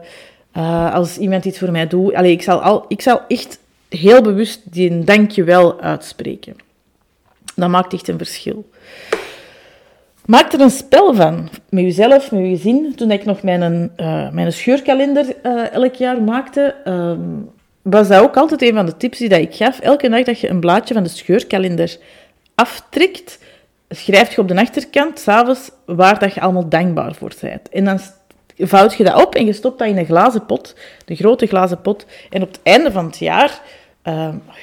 uh, 0.57 0.93
als 0.93 1.17
iemand 1.17 1.45
iets 1.45 1.59
voor 1.59 1.71
mij 1.71 1.87
doet. 1.87 2.13
Allee, 2.13 2.31
ik, 2.31 2.41
zal 2.41 2.61
al, 2.61 2.85
ik 2.87 3.01
zal 3.01 3.21
echt 3.27 3.59
heel 3.89 4.21
bewust 4.21 4.61
die 4.63 5.03
dankjewel 5.03 5.81
uitspreken. 5.81 6.55
Dat 7.55 7.69
maakt 7.69 7.93
echt 7.93 8.07
een 8.07 8.17
verschil. 8.17 8.69
Maak 10.27 10.53
er 10.53 10.61
een 10.61 10.69
spel 10.69 11.13
van, 11.13 11.49
met 11.69 11.83
jezelf, 11.83 12.31
met 12.31 12.41
je 12.41 12.49
gezin. 12.49 12.95
Toen 12.95 13.11
ik 13.11 13.25
nog 13.25 13.41
mijn, 13.41 13.91
uh, 13.97 14.29
mijn 14.31 14.53
scheurkalender 14.53 15.25
uh, 15.43 15.73
elk 15.73 15.93
jaar 15.93 16.21
maakte, 16.21 16.75
uh, 16.85 17.11
was 17.81 18.07
dat 18.07 18.21
ook 18.21 18.37
altijd 18.37 18.61
een 18.61 18.73
van 18.73 18.85
de 18.85 18.97
tips 18.97 19.17
die 19.17 19.29
dat 19.29 19.39
ik 19.39 19.55
gaf. 19.55 19.79
Elke 19.79 20.09
dag 20.09 20.23
dat 20.23 20.39
je 20.39 20.49
een 20.49 20.59
blaadje 20.59 20.93
van 20.93 21.03
de 21.03 21.09
scheurkalender 21.09 21.97
aftrekt, 22.55 23.39
schrijf 23.89 24.35
je 24.35 24.41
op 24.41 24.47
de 24.47 24.59
achterkant, 24.59 25.19
s'avonds, 25.19 25.71
waar 25.85 26.19
dat 26.19 26.33
je 26.33 26.41
allemaal 26.41 26.69
dankbaar 26.69 27.15
voor 27.15 27.33
bent. 27.41 27.69
En 27.69 27.85
dan 27.85 27.99
vouwt 28.57 28.95
je 28.95 29.03
dat 29.03 29.25
op 29.25 29.35
en 29.35 29.45
je 29.45 29.53
stopt 29.53 29.79
dat 29.79 29.87
in 29.87 29.97
een 29.97 30.05
glazen 30.05 30.45
pot, 30.45 30.75
de 31.05 31.15
grote 31.15 31.45
glazen 31.45 31.81
pot. 31.81 32.05
En 32.29 32.41
op 32.41 32.47
het 32.47 32.59
einde 32.63 32.91
van 32.91 33.05
het 33.05 33.17
jaar, 33.17 33.61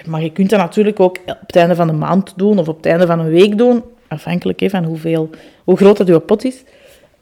maar 0.06 0.22
je 0.22 0.32
kunt 0.32 0.50
dat 0.50 0.58
natuurlijk 0.58 1.00
ook 1.00 1.18
op 1.26 1.40
het 1.46 1.56
einde 1.56 1.74
van 1.74 1.86
de 1.86 1.92
maand 1.92 2.32
doen 2.36 2.58
of 2.58 2.68
op 2.68 2.76
het 2.76 2.86
einde 2.86 3.06
van 3.06 3.18
een 3.18 3.30
week 3.30 3.58
doen, 3.58 3.82
afhankelijk 4.08 4.60
hè, 4.60 4.70
van 4.70 4.84
hoeveel, 4.84 5.30
hoe 5.64 5.76
groot 5.76 5.96
dat 5.96 6.08
uw 6.08 6.18
pot 6.20 6.44
is, 6.44 6.62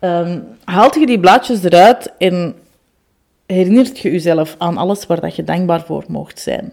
um, 0.01 0.45
haalt 0.65 0.95
je 0.95 1.07
die 1.07 1.21
blaadjes 1.21 1.65
eruit 1.65 2.13
en 2.19 2.55
herinnert 3.47 3.99
je 3.99 4.11
jezelf 4.11 4.55
aan 4.59 4.77
alles 4.77 5.07
waar 5.07 5.21
dat 5.21 5.37
je 5.37 5.45
dankbaar 5.45 5.83
voor 5.83 6.05
mocht 6.09 6.41
zijn. 6.41 6.73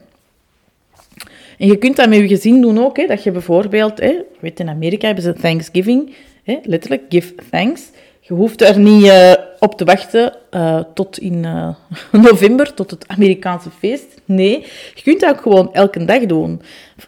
En 1.57 1.67
je 1.67 1.77
kunt 1.77 1.95
dat 1.95 2.09
met 2.09 2.19
je 2.19 2.27
gezin 2.27 2.61
doen 2.61 2.79
ook, 2.79 2.97
hè, 2.97 3.05
dat 3.05 3.23
je 3.23 3.31
bijvoorbeeld, 3.31 3.99
hè, 3.99 4.15
weet 4.39 4.59
in 4.59 4.69
Amerika 4.69 5.05
hebben 5.05 5.23
ze 5.23 5.33
Thanksgiving, 5.33 6.15
hè, 6.43 6.59
letterlijk 6.63 7.03
give 7.09 7.33
thanks. 7.49 7.81
Je 8.29 8.35
hoeft 8.35 8.61
er 8.61 8.79
niet 8.79 9.05
uh, 9.05 9.33
op 9.59 9.77
te 9.77 9.85
wachten 9.85 10.33
uh, 10.51 10.79
tot 10.93 11.17
in 11.17 11.43
uh, 11.43 11.69
november, 12.27 12.73
tot 12.73 12.91
het 12.91 13.07
Amerikaanse 13.07 13.69
feest. 13.69 14.21
Nee, 14.25 14.65
je 14.93 15.01
kunt 15.03 15.19
dat 15.19 15.29
ook 15.29 15.41
gewoon 15.41 15.73
elke 15.73 16.05
dag 16.05 16.25
doen. 16.25 16.61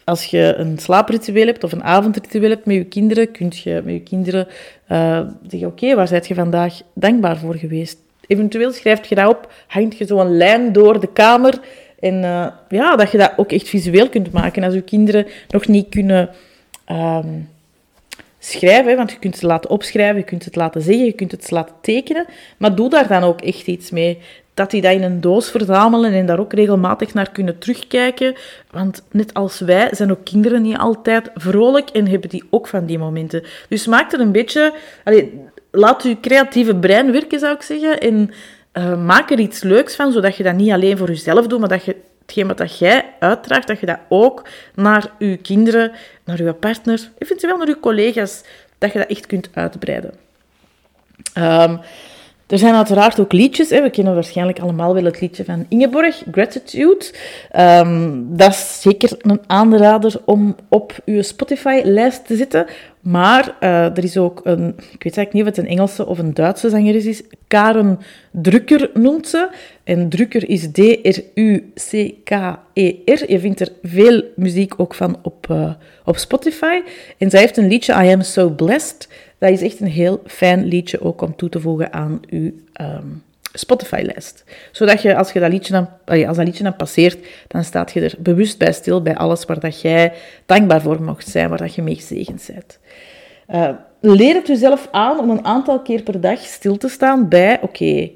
Als 0.04 0.26
je 0.26 0.54
een 0.58 0.80
slaapritueel 0.80 1.46
hebt 1.46 1.64
of 1.64 1.72
een 1.72 1.84
avondritueel 1.84 2.50
hebt 2.50 2.66
met 2.66 2.76
je 2.76 2.84
kinderen, 2.84 3.32
kun 3.32 3.52
je 3.64 3.82
met 3.84 3.94
je 3.94 4.02
kinderen 4.02 4.48
zeggen, 5.48 5.68
oké, 5.68 5.96
waar 5.96 6.08
zijt 6.08 6.28
je 6.28 6.34
vandaag 6.34 6.82
dankbaar 6.94 7.38
voor 7.38 7.56
geweest? 7.56 7.98
Eventueel 8.28 8.72
schrijf 8.72 9.06
je 9.06 9.16
dat 9.16 9.30
op, 9.30 9.54
hangt 9.68 9.98
je 9.98 10.06
zo 10.06 10.20
een 10.20 10.38
lijn 10.38 10.74
door 10.74 11.00
de 11.00 11.12
kamer 11.14 11.60
en 12.00 12.22
ja, 12.70 12.96
dat 12.96 13.12
je 13.12 13.18
dat 13.18 13.34
ook 13.36 13.52
echt 13.52 13.70
visueel 13.70 14.10
kunt 14.10 14.32
maken. 14.32 14.64
Als 14.64 14.74
je 14.74 14.82
kinderen 14.82 15.26
nog 15.50 15.68
niet 15.68 15.90
kunnen... 15.90 16.30
Um, 16.92 17.50
schrijven, 18.44 18.96
want 18.96 19.12
je 19.12 19.20
kunt 19.20 19.38
ze 19.38 19.46
laten 19.46 19.70
opschrijven, 19.70 20.18
je 20.18 20.24
kunt 20.24 20.46
het 20.46 20.56
laten 20.56 20.82
zeggen, 20.82 21.06
je 21.06 21.12
kunt 21.12 21.32
het 21.32 21.52
laten 21.52 21.76
tekenen, 21.82 22.26
maar 22.58 22.76
doe 22.76 22.90
daar 22.90 23.08
dan 23.08 23.24
ook 23.24 23.42
echt 23.42 23.68
iets 23.68 23.92
mee. 23.92 24.20
Dat 24.54 24.72
die 24.72 24.82
dat 24.82 24.92
in 24.92 25.04
een 25.04 25.22
doos 25.22 25.50
verzamelen 25.50 26.14
en 26.14 26.26
daar 26.26 26.40
ook 26.40 26.54
regelmatig 26.54 27.14
naar 27.14 27.32
kunnen 27.32 27.58
terugkijken. 27.58 28.36
Want 28.72 29.04
net 29.12 29.34
als 29.34 29.60
wij 29.60 29.90
zijn 29.92 30.12
ook 30.12 30.24
kinderen 30.24 30.62
niet 30.62 30.78
altijd 30.78 31.32
vrolijk 31.34 31.90
en 31.90 32.08
hebben 32.08 32.30
die 32.30 32.44
ook 32.50 32.68
van 32.68 32.86
die 32.86 32.98
momenten. 32.98 33.44
Dus 33.70 33.88
maak 33.88 34.12
er 34.12 34.20
een 34.20 34.32
beetje... 34.32 34.74
Allez, 35.04 35.24
laat 35.72 36.04
je 36.04 36.20
creatieve 36.20 36.76
brein 36.76 37.12
werken, 37.12 37.40
zou 37.40 37.56
ik 37.56 37.62
zeggen. 37.62 38.00
En 38.00 38.32
uh, 38.74 39.06
maak 39.06 39.32
er 39.32 39.40
iets 39.40 39.64
leuks 39.64 39.96
van, 39.96 40.12
zodat 40.12 40.36
je 40.36 40.44
dat 40.44 40.56
niet 40.56 40.72
alleen 40.72 40.98
voor 40.98 41.08
jezelf 41.08 41.48
doet, 41.48 41.60
maar 41.60 41.70
dat 41.70 41.86
je 41.86 41.96
hetgeen 42.32 42.58
wat 42.58 42.78
jij 42.78 43.06
uitdraagt, 43.20 43.68
dat 43.68 43.80
je 43.80 43.86
dat 43.86 44.00
ook 44.10 44.48
naar 44.76 45.12
je 45.20 45.38
kinderen, 45.38 45.92
naar 46.24 46.44
je 46.44 46.54
partner, 46.54 47.12
eventueel 47.18 47.58
naar 47.58 47.68
je 47.68 47.80
collega's, 47.80 48.44
dat 48.78 48.92
je 48.92 48.98
dat 48.98 49.08
echt 49.08 49.26
kunt 49.26 49.50
uitbreiden. 49.54 50.14
Um, 51.38 51.80
er 52.48 52.58
zijn 52.58 52.76
uiteraard 52.76 53.20
ook 53.20 53.32
liedjes. 53.32 53.70
Hè. 53.70 53.82
We 53.82 53.90
kennen 53.90 54.14
waarschijnlijk 54.14 54.60
allemaal 54.60 54.94
wel 54.94 55.04
het 55.04 55.22
liedje 55.22 55.44
van 55.44 55.66
Ingeborg, 55.70 56.24
Gratitude. 56.32 57.06
Um, 57.58 58.38
dat 58.38 58.50
is 58.50 58.82
zeker 58.82 59.18
een 59.18 59.42
aanrader 59.48 60.22
om 60.26 60.56
op 60.70 60.94
uw 61.06 61.22
Spotify-lijst 61.22 62.26
te 62.26 62.36
zetten. 62.36 62.66
Maar 63.02 63.58
uh, 63.62 63.86
er 63.86 64.04
is 64.04 64.18
ook 64.18 64.42
een, 64.44 64.68
ik 64.68 65.04
weet 65.04 65.18
eigenlijk 65.18 65.34
niet 65.34 65.42
of 65.42 65.48
het 65.48 65.58
een 65.58 65.68
Engelse 65.68 66.06
of 66.06 66.20
een 66.20 66.34
Duitse 66.34 66.70
zangeres 66.70 67.06
is, 67.06 67.22
Karen 67.48 68.00
Drucker 68.32 68.90
noemt 68.94 69.28
ze. 69.28 69.50
En 69.84 70.10
Drucker 70.10 70.50
is 70.50 70.72
D-R-U-C-K-E-R. 70.72 71.02
Je 73.32 73.40
vindt 73.40 73.60
er 73.60 73.72
veel 73.84 74.24
muziek 74.36 74.74
ook 74.78 74.94
van 74.94 75.18
op, 75.22 75.48
uh, 75.52 75.74
op 76.06 76.18
Spotify. 76.18 76.80
En 77.18 77.30
zij 77.30 77.40
heeft 77.40 77.58
een 77.58 77.68
liedje, 77.68 77.94
I 77.94 78.14
Am 78.14 78.22
So 78.22 78.50
Blessed. 78.50 79.08
Dat 79.38 79.50
is 79.50 79.62
echt 79.62 79.80
een 79.80 79.88
heel 79.88 80.22
fijn 80.26 80.66
liedje 80.66 81.02
ook 81.02 81.22
om 81.22 81.36
toe 81.36 81.50
te 81.50 81.60
voegen 81.60 81.94
aan 81.94 82.20
uw 82.30 82.52
um, 82.82 83.24
Spotify-lijst. 83.54 84.44
Zodat 84.72 85.02
je, 85.02 85.16
als, 85.16 85.32
je 85.32 85.40
dat 85.40 85.52
liedje 85.52 85.74
dan, 85.74 85.90
als 86.28 86.38
dat 86.38 86.46
liedje 86.46 86.64
dan 86.64 86.76
passeert, 86.76 87.28
dan 87.48 87.64
staat 87.64 87.92
je 87.92 88.02
er 88.02 88.16
bewust 88.20 88.58
bij 88.58 88.74
stil 88.74 89.02
bij 89.02 89.16
alles 89.16 89.46
waar 89.46 89.60
dat 89.60 89.82
jij 89.82 90.14
dankbaar 90.46 90.82
voor 90.82 91.02
mocht 91.02 91.28
zijn, 91.28 91.50
waar 91.50 91.58
dat 91.58 91.76
je 91.76 91.82
mee 91.82 91.96
gezegend 91.96 92.50
bent. 92.54 92.80
Uh, 93.50 93.70
leer 94.00 94.36
het 94.36 94.48
jezelf 94.48 94.88
aan 94.92 95.20
om 95.20 95.30
een 95.30 95.46
aantal 95.46 95.82
keer 95.82 96.02
per 96.02 96.22
dag 96.22 96.40
stil 96.40 96.78
te 96.78 96.88
staan 96.88 97.28
bij, 97.28 97.60
oké, 97.62 98.10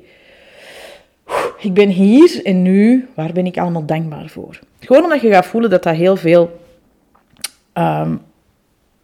ik 1.60 1.74
ben 1.74 1.90
hier 1.90 2.40
en 2.44 2.62
nu, 2.62 3.08
waar 3.16 3.34
ben 3.34 3.46
ik 3.46 3.58
allemaal 3.58 3.86
dankbaar 3.86 4.28
voor? 4.28 4.60
Gewoon 4.80 5.04
omdat 5.04 5.22
je 5.22 5.30
gaat 5.30 5.46
voelen 5.46 5.70
dat 5.70 5.84
dat 5.84 5.96
heel 5.96 6.16
veel, 6.16 6.60
um, 7.74 8.22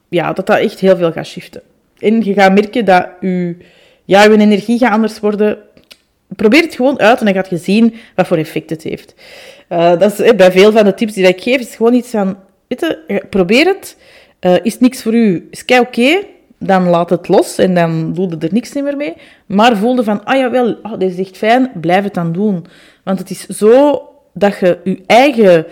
ja, 0.10 0.34
dat 0.34 0.46
dat 0.46 0.58
echt 0.58 0.80
heel 0.80 0.98
veel 0.98 1.12
gaat 1.12 1.26
shiften. 1.26 1.62
En 1.98 2.24
je 2.24 2.34
gaat 2.34 2.54
merken 2.54 2.86
dat 2.86 3.10
je, 3.20 3.58
ja, 4.06 4.24
je 4.24 4.38
energie 4.38 4.78
gaat 4.78 4.92
anders 4.92 5.20
worden. 5.20 5.58
Probeer 6.36 6.62
het 6.62 6.76
gewoon 6.76 7.00
uit 7.00 7.20
en 7.20 7.26
dan 7.26 7.34
gaat 7.34 7.50
je 7.50 7.58
zien 7.58 7.94
wat 8.16 8.28
voor 8.28 8.38
effect 8.38 8.70
het 8.70 8.84
heeft. 8.84 9.14
Uh, 9.70 10.00
dat 10.00 10.20
is, 10.20 10.36
bij 10.36 10.52
veel 10.52 10.72
van 10.72 10.84
de 10.86 10.94
tips 10.94 11.14
die 11.14 11.28
ik 11.28 11.42
geef, 11.42 11.60
is 11.60 11.76
gewoon 11.76 11.94
iets 11.94 12.10
van, 12.10 12.38
je, 12.68 13.24
probeer 13.30 13.66
het. 13.66 13.98
Uh, 14.42 14.56
is 14.64 14.80
niks 14.80 15.02
voor 15.02 15.14
u, 15.14 15.48
is 15.50 15.66
oké, 15.80 16.24
dan 16.58 16.88
laat 16.88 17.10
het 17.10 17.28
los 17.28 17.58
en 17.58 17.74
dan 17.74 18.14
doe 18.14 18.30
je 18.30 18.38
er 18.38 18.54
niks 18.54 18.74
meer 18.74 18.98
mee. 18.98 19.14
Maar 19.46 19.78
voelde 19.78 20.04
van, 20.04 20.24
ah 20.24 20.38
jawel, 20.38 20.78
oh, 20.84 21.00
dit 21.00 21.12
is 21.12 21.18
echt 21.18 21.38
fijn, 21.38 21.72
blijf 21.82 22.04
het 22.04 22.14
dan 22.14 22.32
doen. 22.32 22.66
Want 23.04 23.20
het 23.20 23.30
is 23.30 23.46
zo 23.46 24.02
dat 24.34 24.60
je 24.60 24.78
je 24.84 25.02
eigen, 25.06 25.66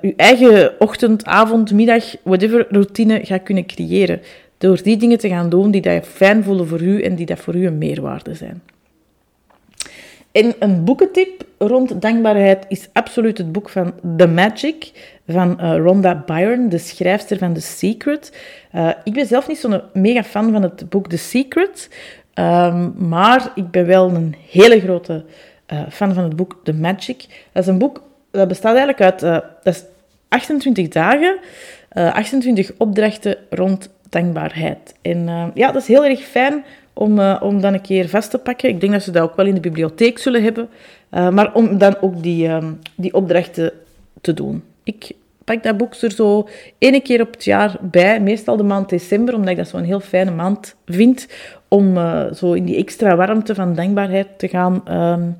je 0.00 0.14
eigen 0.16 0.80
ochtend, 0.80 1.24
avond, 1.24 1.72
middag, 1.72 2.04
whatever 2.22 2.66
routine 2.70 3.20
gaat 3.22 3.42
kunnen 3.42 3.66
creëren. 3.66 4.20
Door 4.58 4.82
die 4.82 4.96
dingen 4.96 5.18
te 5.18 5.28
gaan 5.28 5.48
doen 5.48 5.70
die 5.70 5.80
dat 5.80 6.06
fijn 6.06 6.44
voelen 6.44 6.68
voor 6.68 6.80
u 6.80 7.02
en 7.02 7.14
die 7.14 7.26
dat 7.26 7.38
voor 7.38 7.54
u 7.54 7.66
een 7.66 7.78
meerwaarde 7.78 8.34
zijn. 8.34 8.62
En 10.34 10.54
een 10.58 10.84
boekentip 10.84 11.44
rond 11.58 12.00
dankbaarheid 12.00 12.64
is 12.68 12.88
absoluut 12.92 13.38
het 13.38 13.52
boek 13.52 13.68
van 13.68 13.94
The 14.16 14.26
Magic 14.26 14.90
van 15.28 15.58
uh, 15.60 15.76
Rhonda 15.76 16.22
Byrne, 16.26 16.68
de 16.68 16.78
schrijfster 16.78 17.38
van 17.38 17.54
The 17.54 17.60
Secret. 17.60 18.36
Uh, 18.74 18.90
ik 19.04 19.12
ben 19.12 19.26
zelf 19.26 19.48
niet 19.48 19.58
zo'n 19.58 19.82
mega 19.92 20.24
fan 20.24 20.52
van 20.52 20.62
het 20.62 20.88
boek 20.88 21.08
The 21.08 21.16
Secret, 21.16 21.90
um, 22.34 22.94
maar 22.98 23.52
ik 23.54 23.70
ben 23.70 23.86
wel 23.86 24.10
een 24.10 24.34
hele 24.50 24.80
grote 24.80 25.24
uh, 25.72 25.80
fan 25.90 26.14
van 26.14 26.24
het 26.24 26.36
boek 26.36 26.60
The 26.64 26.72
Magic. 26.74 27.26
Dat 27.52 27.62
is 27.62 27.68
een 27.68 27.78
boek 27.78 28.02
dat 28.30 28.48
bestaat 28.48 28.76
eigenlijk 28.76 29.00
uit 29.00 29.20
dat 29.62 29.74
is 29.74 29.84
28 30.28 30.88
dagen, 30.88 31.38
28 31.90 32.72
opdrachten 32.78 33.36
rond 33.50 33.90
dankbaarheid. 34.08 34.94
En 35.02 35.50
ja, 35.54 35.72
dat 35.72 35.82
is 35.82 35.88
heel 35.88 36.04
erg 36.04 36.20
fijn 36.20 36.64
om, 36.94 37.18
uh, 37.18 37.40
om 37.40 37.60
dan 37.60 37.74
een 37.74 37.80
keer 37.80 38.08
vast 38.08 38.30
te 38.30 38.38
pakken. 38.38 38.68
Ik 38.68 38.80
denk 38.80 38.92
dat 38.92 39.02
ze 39.02 39.10
dat 39.10 39.22
ook 39.22 39.36
wel 39.36 39.46
in 39.46 39.54
de 39.54 39.60
bibliotheek 39.60 40.18
zullen 40.18 40.42
hebben. 40.42 40.68
Uh, 41.10 41.28
maar 41.28 41.54
om 41.54 41.78
dan 41.78 41.96
ook 42.00 42.22
die, 42.22 42.48
um, 42.48 42.78
die 42.94 43.14
opdrachten 43.14 43.72
te 44.20 44.34
doen. 44.34 44.62
Ik 44.82 45.10
pak 45.44 45.62
dat 45.62 45.76
boek 45.76 45.94
er 45.94 46.10
zo 46.10 46.48
één 46.78 47.02
keer 47.02 47.20
op 47.20 47.32
het 47.32 47.44
jaar 47.44 47.76
bij, 47.80 48.20
meestal 48.20 48.56
de 48.56 48.62
maand 48.62 48.88
december, 48.88 49.34
omdat 49.34 49.50
ik 49.50 49.56
dat 49.56 49.68
zo'n 49.68 49.82
heel 49.82 50.00
fijne 50.00 50.30
maand 50.30 50.74
vind, 50.86 51.28
om 51.68 51.98
zo 52.34 52.52
in 52.52 52.64
die 52.64 52.76
extra 52.76 53.16
warmte 53.16 53.54
van 53.54 53.74
dankbaarheid 53.74 54.26
te 54.36 54.48
gaan 54.48 54.82
um, 54.90 55.36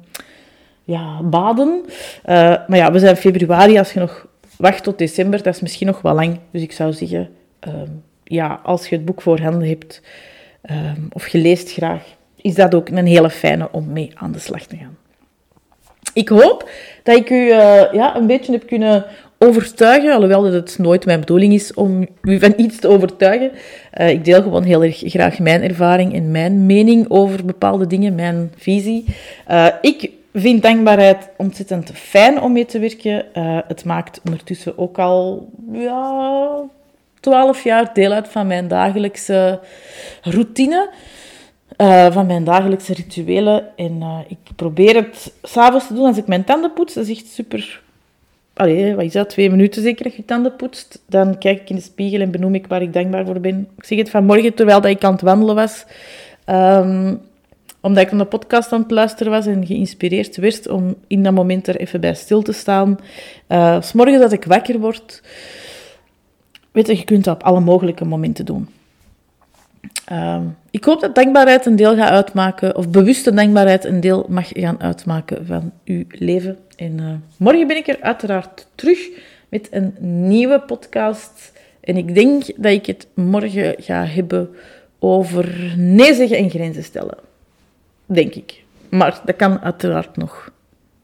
ja, 0.85 1.23
baden. 1.23 1.85
maar 2.25 2.77
ja, 2.77 2.93
we 2.93 2.99
zijn 2.99 3.17
februari, 3.17 3.79
als 3.79 3.93
je 3.93 4.01
nog 4.01 4.27
wacht 4.57 4.83
tot 4.83 4.99
december, 4.99 5.43
dat 5.43 5.55
is 5.55 5.61
misschien 5.61 5.87
nog 5.87 6.01
wel 6.01 6.15
lang. 6.15 6.39
Dus 6.51 6.63
ik 6.63 6.73
zou 6.73 6.93
zeggen, 6.93 7.29
um, 7.69 8.03
ja, 8.25 8.61
als 8.63 8.89
je 8.89 8.97
het 8.97 9.05
boek 9.05 9.23
voorhanden 9.23 9.69
hebt 9.69 10.03
um, 10.71 11.09
of 11.13 11.29
je 11.29 11.39
leest 11.39 11.73
graag, 11.73 12.03
is 12.37 12.55
dat 12.55 12.75
ook 12.75 12.89
een 12.89 13.07
hele 13.07 13.31
fijne 13.31 13.69
om 13.73 13.93
mee 13.93 14.11
aan 14.15 14.33
de 14.33 14.39
slag 14.39 14.63
te 14.63 14.77
gaan. 14.77 14.97
Ik 16.13 16.29
hoop 16.29 16.71
dat 17.03 17.17
ik 17.17 17.31
u 17.31 17.35
uh, 17.35 17.93
ja, 17.93 18.17
een 18.17 18.27
beetje 18.27 18.53
heb 18.53 18.67
kunnen 18.67 19.05
overtuigen, 19.39 20.13
alhoewel 20.13 20.43
dat 20.43 20.53
het 20.53 20.79
nooit 20.79 21.07
mijn 21.07 21.21
bedoeling 21.21 21.53
is 21.53 21.75
om 21.75 22.07
u 22.23 22.39
van 22.39 22.55
iets 22.57 22.79
te 22.79 22.89
overtuigen. 22.89 23.51
Uh, 24.01 24.11
ik 24.11 24.25
deel 24.25 24.43
gewoon 24.43 24.63
heel 24.63 24.83
erg 24.83 25.03
graag 25.05 25.39
mijn 25.39 25.63
ervaring 25.63 26.15
en 26.15 26.31
mijn 26.31 26.67
mening 26.67 27.07
over 27.09 27.45
bepaalde 27.45 27.87
dingen, 27.87 28.15
mijn 28.15 28.53
visie. 28.57 29.05
Uh, 29.51 29.67
ik 29.81 30.11
vind 30.33 30.63
dankbaarheid 30.63 31.29
ontzettend 31.37 31.91
fijn 31.95 32.41
om 32.41 32.53
mee 32.53 32.65
te 32.65 32.79
werken. 32.79 33.25
het 33.67 33.85
maakt 33.85 34.21
ondertussen 34.25 34.79
ook 34.79 34.99
al 34.99 35.49
ja, 35.73 36.61
twaalf 37.25 37.65
jaar 37.65 37.91
deel 37.95 38.13
uit 38.13 38.29
van 38.29 38.47
mijn 38.47 38.69
dagelijkse 38.69 39.61
routine. 40.23 40.91
Uh, 41.77 42.13
van 42.13 42.27
mijn 42.27 42.45
dagelijkse 42.45 42.95
rituelen. 42.95 43.77
En 43.77 43.97
uh, 44.01 44.19
ik 44.29 44.39
probeer 44.57 44.95
het 44.95 45.33
s'avonds 45.43 45.87
te 45.87 45.95
doen 45.95 46.07
als 46.07 46.17
ik 46.17 46.27
mijn 46.27 46.45
tanden 46.45 46.73
poets. 46.73 46.95
Dat 46.95 47.09
is 47.09 47.17
echt 47.17 47.27
super... 47.27 47.83
Allee, 48.55 48.95
wat 48.95 49.05
is 49.05 49.13
dat? 49.13 49.29
Twee 49.31 49.51
minuten 49.51 49.83
zeker 49.83 50.05
dat 50.05 50.15
je 50.15 50.25
tanden 50.25 50.57
poetst. 50.57 51.03
Dan 51.07 51.39
kijk 51.39 51.61
ik 51.61 51.71
in 51.71 51.77
de 51.77 51.83
spiegel 51.83 52.21
en 52.21 52.31
benoem 52.31 52.55
ik 52.55 52.67
waar 52.67 52.83
ik 52.83 52.93
dankbaar 52.93 53.25
voor 53.27 53.41
ben. 53.41 53.69
Ik 53.77 53.85
zeg 53.85 53.99
het 53.99 54.11
vanmorgen 54.11 54.55
terwijl 54.55 54.81
dat 54.81 54.91
ik 54.91 55.05
aan 55.05 55.13
het 55.13 55.21
wandelen 55.21 55.55
was. 55.55 55.85
Um, 56.47 57.21
omdat 57.81 58.03
ik 58.03 58.13
aan 58.13 58.19
de 58.19 58.25
podcast 58.25 58.73
aan 58.73 58.83
het 58.83 58.91
luisteren 58.91 59.33
was 59.33 59.47
en 59.47 59.67
geïnspireerd 59.67 60.37
werd 60.37 60.69
om 60.69 60.95
in 61.07 61.23
dat 61.23 61.33
moment 61.33 61.67
er 61.67 61.77
even 61.77 62.01
bij 62.01 62.15
stil 62.15 62.43
te 62.43 62.53
staan. 62.53 62.99
Uh, 63.49 63.81
S 63.81 63.93
morgens 63.93 64.21
dat 64.21 64.33
ik 64.33 64.45
wakker 64.45 64.79
word... 64.79 65.23
Weet 66.75 66.87
je, 66.87 66.97
je 66.97 67.05
kunt 67.05 67.25
dat 67.25 67.35
op 67.35 67.43
alle 67.43 67.61
mogelijke 67.61 68.05
momenten 68.05 68.45
doen. 68.45 68.69
Ehm, 70.05 70.43
ik 70.71 70.85
hoop 70.85 71.01
dat 71.01 71.15
dankbaarheid 71.15 71.67
een 71.67 71.77
deel 71.77 71.97
gaat 71.97 72.11
uitmaken, 72.11 72.77
of 72.77 72.89
bewuste 72.89 73.35
dankbaarheid 73.35 73.85
een 73.85 74.01
deel 74.01 74.27
mag 74.29 74.49
gaan 74.53 74.81
uitmaken 74.81 75.47
van 75.47 75.73
uw 75.85 76.05
leven. 76.09 76.59
En 76.77 76.99
uh, 76.99 77.13
morgen 77.37 77.67
ben 77.67 77.77
ik 77.77 77.87
er 77.87 78.01
uiteraard 78.01 78.67
terug 78.75 79.09
met 79.49 79.69
een 79.71 79.95
nieuwe 80.29 80.61
podcast. 80.61 81.53
En 81.81 81.97
ik 81.97 82.15
denk 82.15 82.45
dat 82.57 82.73
ik 82.73 82.87
het 82.87 83.07
morgen 83.15 83.75
ga 83.79 84.05
hebben 84.05 84.49
over 84.99 85.75
nee 85.77 86.15
zeggen 86.15 86.37
en 86.37 86.51
grenzen 86.51 86.85
stellen. 86.85 87.19
Denk 88.07 88.35
ik. 88.35 88.63
Maar 88.89 89.21
dat 89.25 89.37
kan 89.37 89.61
uiteraard 89.61 90.17
nog. 90.17 90.53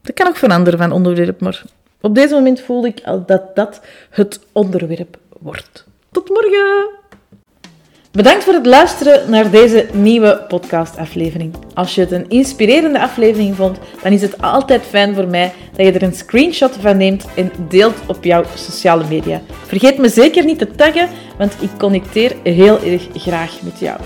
Dat 0.01 0.15
kan 0.15 0.27
ook 0.27 0.37
veranderen 0.37 0.79
van 0.79 0.91
onderwerp, 0.91 1.41
maar 1.41 1.63
op 2.01 2.15
deze 2.15 2.33
moment 2.33 2.61
voelde 2.61 2.87
ik 2.87 3.01
al 3.05 3.25
dat 3.25 3.55
dat 3.55 3.81
het 4.09 4.39
onderwerp 4.51 5.19
Tot 6.11 6.29
morgen! 6.29 6.89
Bedankt 8.11 8.43
voor 8.43 8.53
het 8.53 8.65
luisteren 8.65 9.29
naar 9.29 9.51
deze 9.51 9.87
nieuwe 9.93 10.45
podcastaflevering. 10.47 11.55
Als 11.73 11.95
je 11.95 12.01
het 12.01 12.11
een 12.11 12.29
inspirerende 12.29 13.01
aflevering 13.01 13.55
vond, 13.55 13.79
dan 14.03 14.11
is 14.11 14.21
het 14.21 14.41
altijd 14.41 14.81
fijn 14.81 15.15
voor 15.15 15.27
mij 15.27 15.53
dat 15.75 15.85
je 15.85 15.91
er 15.91 16.03
een 16.03 16.13
screenshot 16.13 16.75
van 16.79 16.97
neemt 16.97 17.25
en 17.35 17.51
deelt 17.69 17.95
op 18.07 18.23
jouw 18.23 18.43
sociale 18.55 19.03
media. 19.09 19.41
Vergeet 19.65 19.97
me 19.97 20.09
zeker 20.09 20.45
niet 20.45 20.57
te 20.57 20.71
taggen, 20.71 21.09
want 21.37 21.53
ik 21.61 21.69
connecteer 21.77 22.35
heel 22.43 22.79
erg 22.79 23.07
graag 23.13 23.61
met 23.61 23.79
jou. 23.79 23.99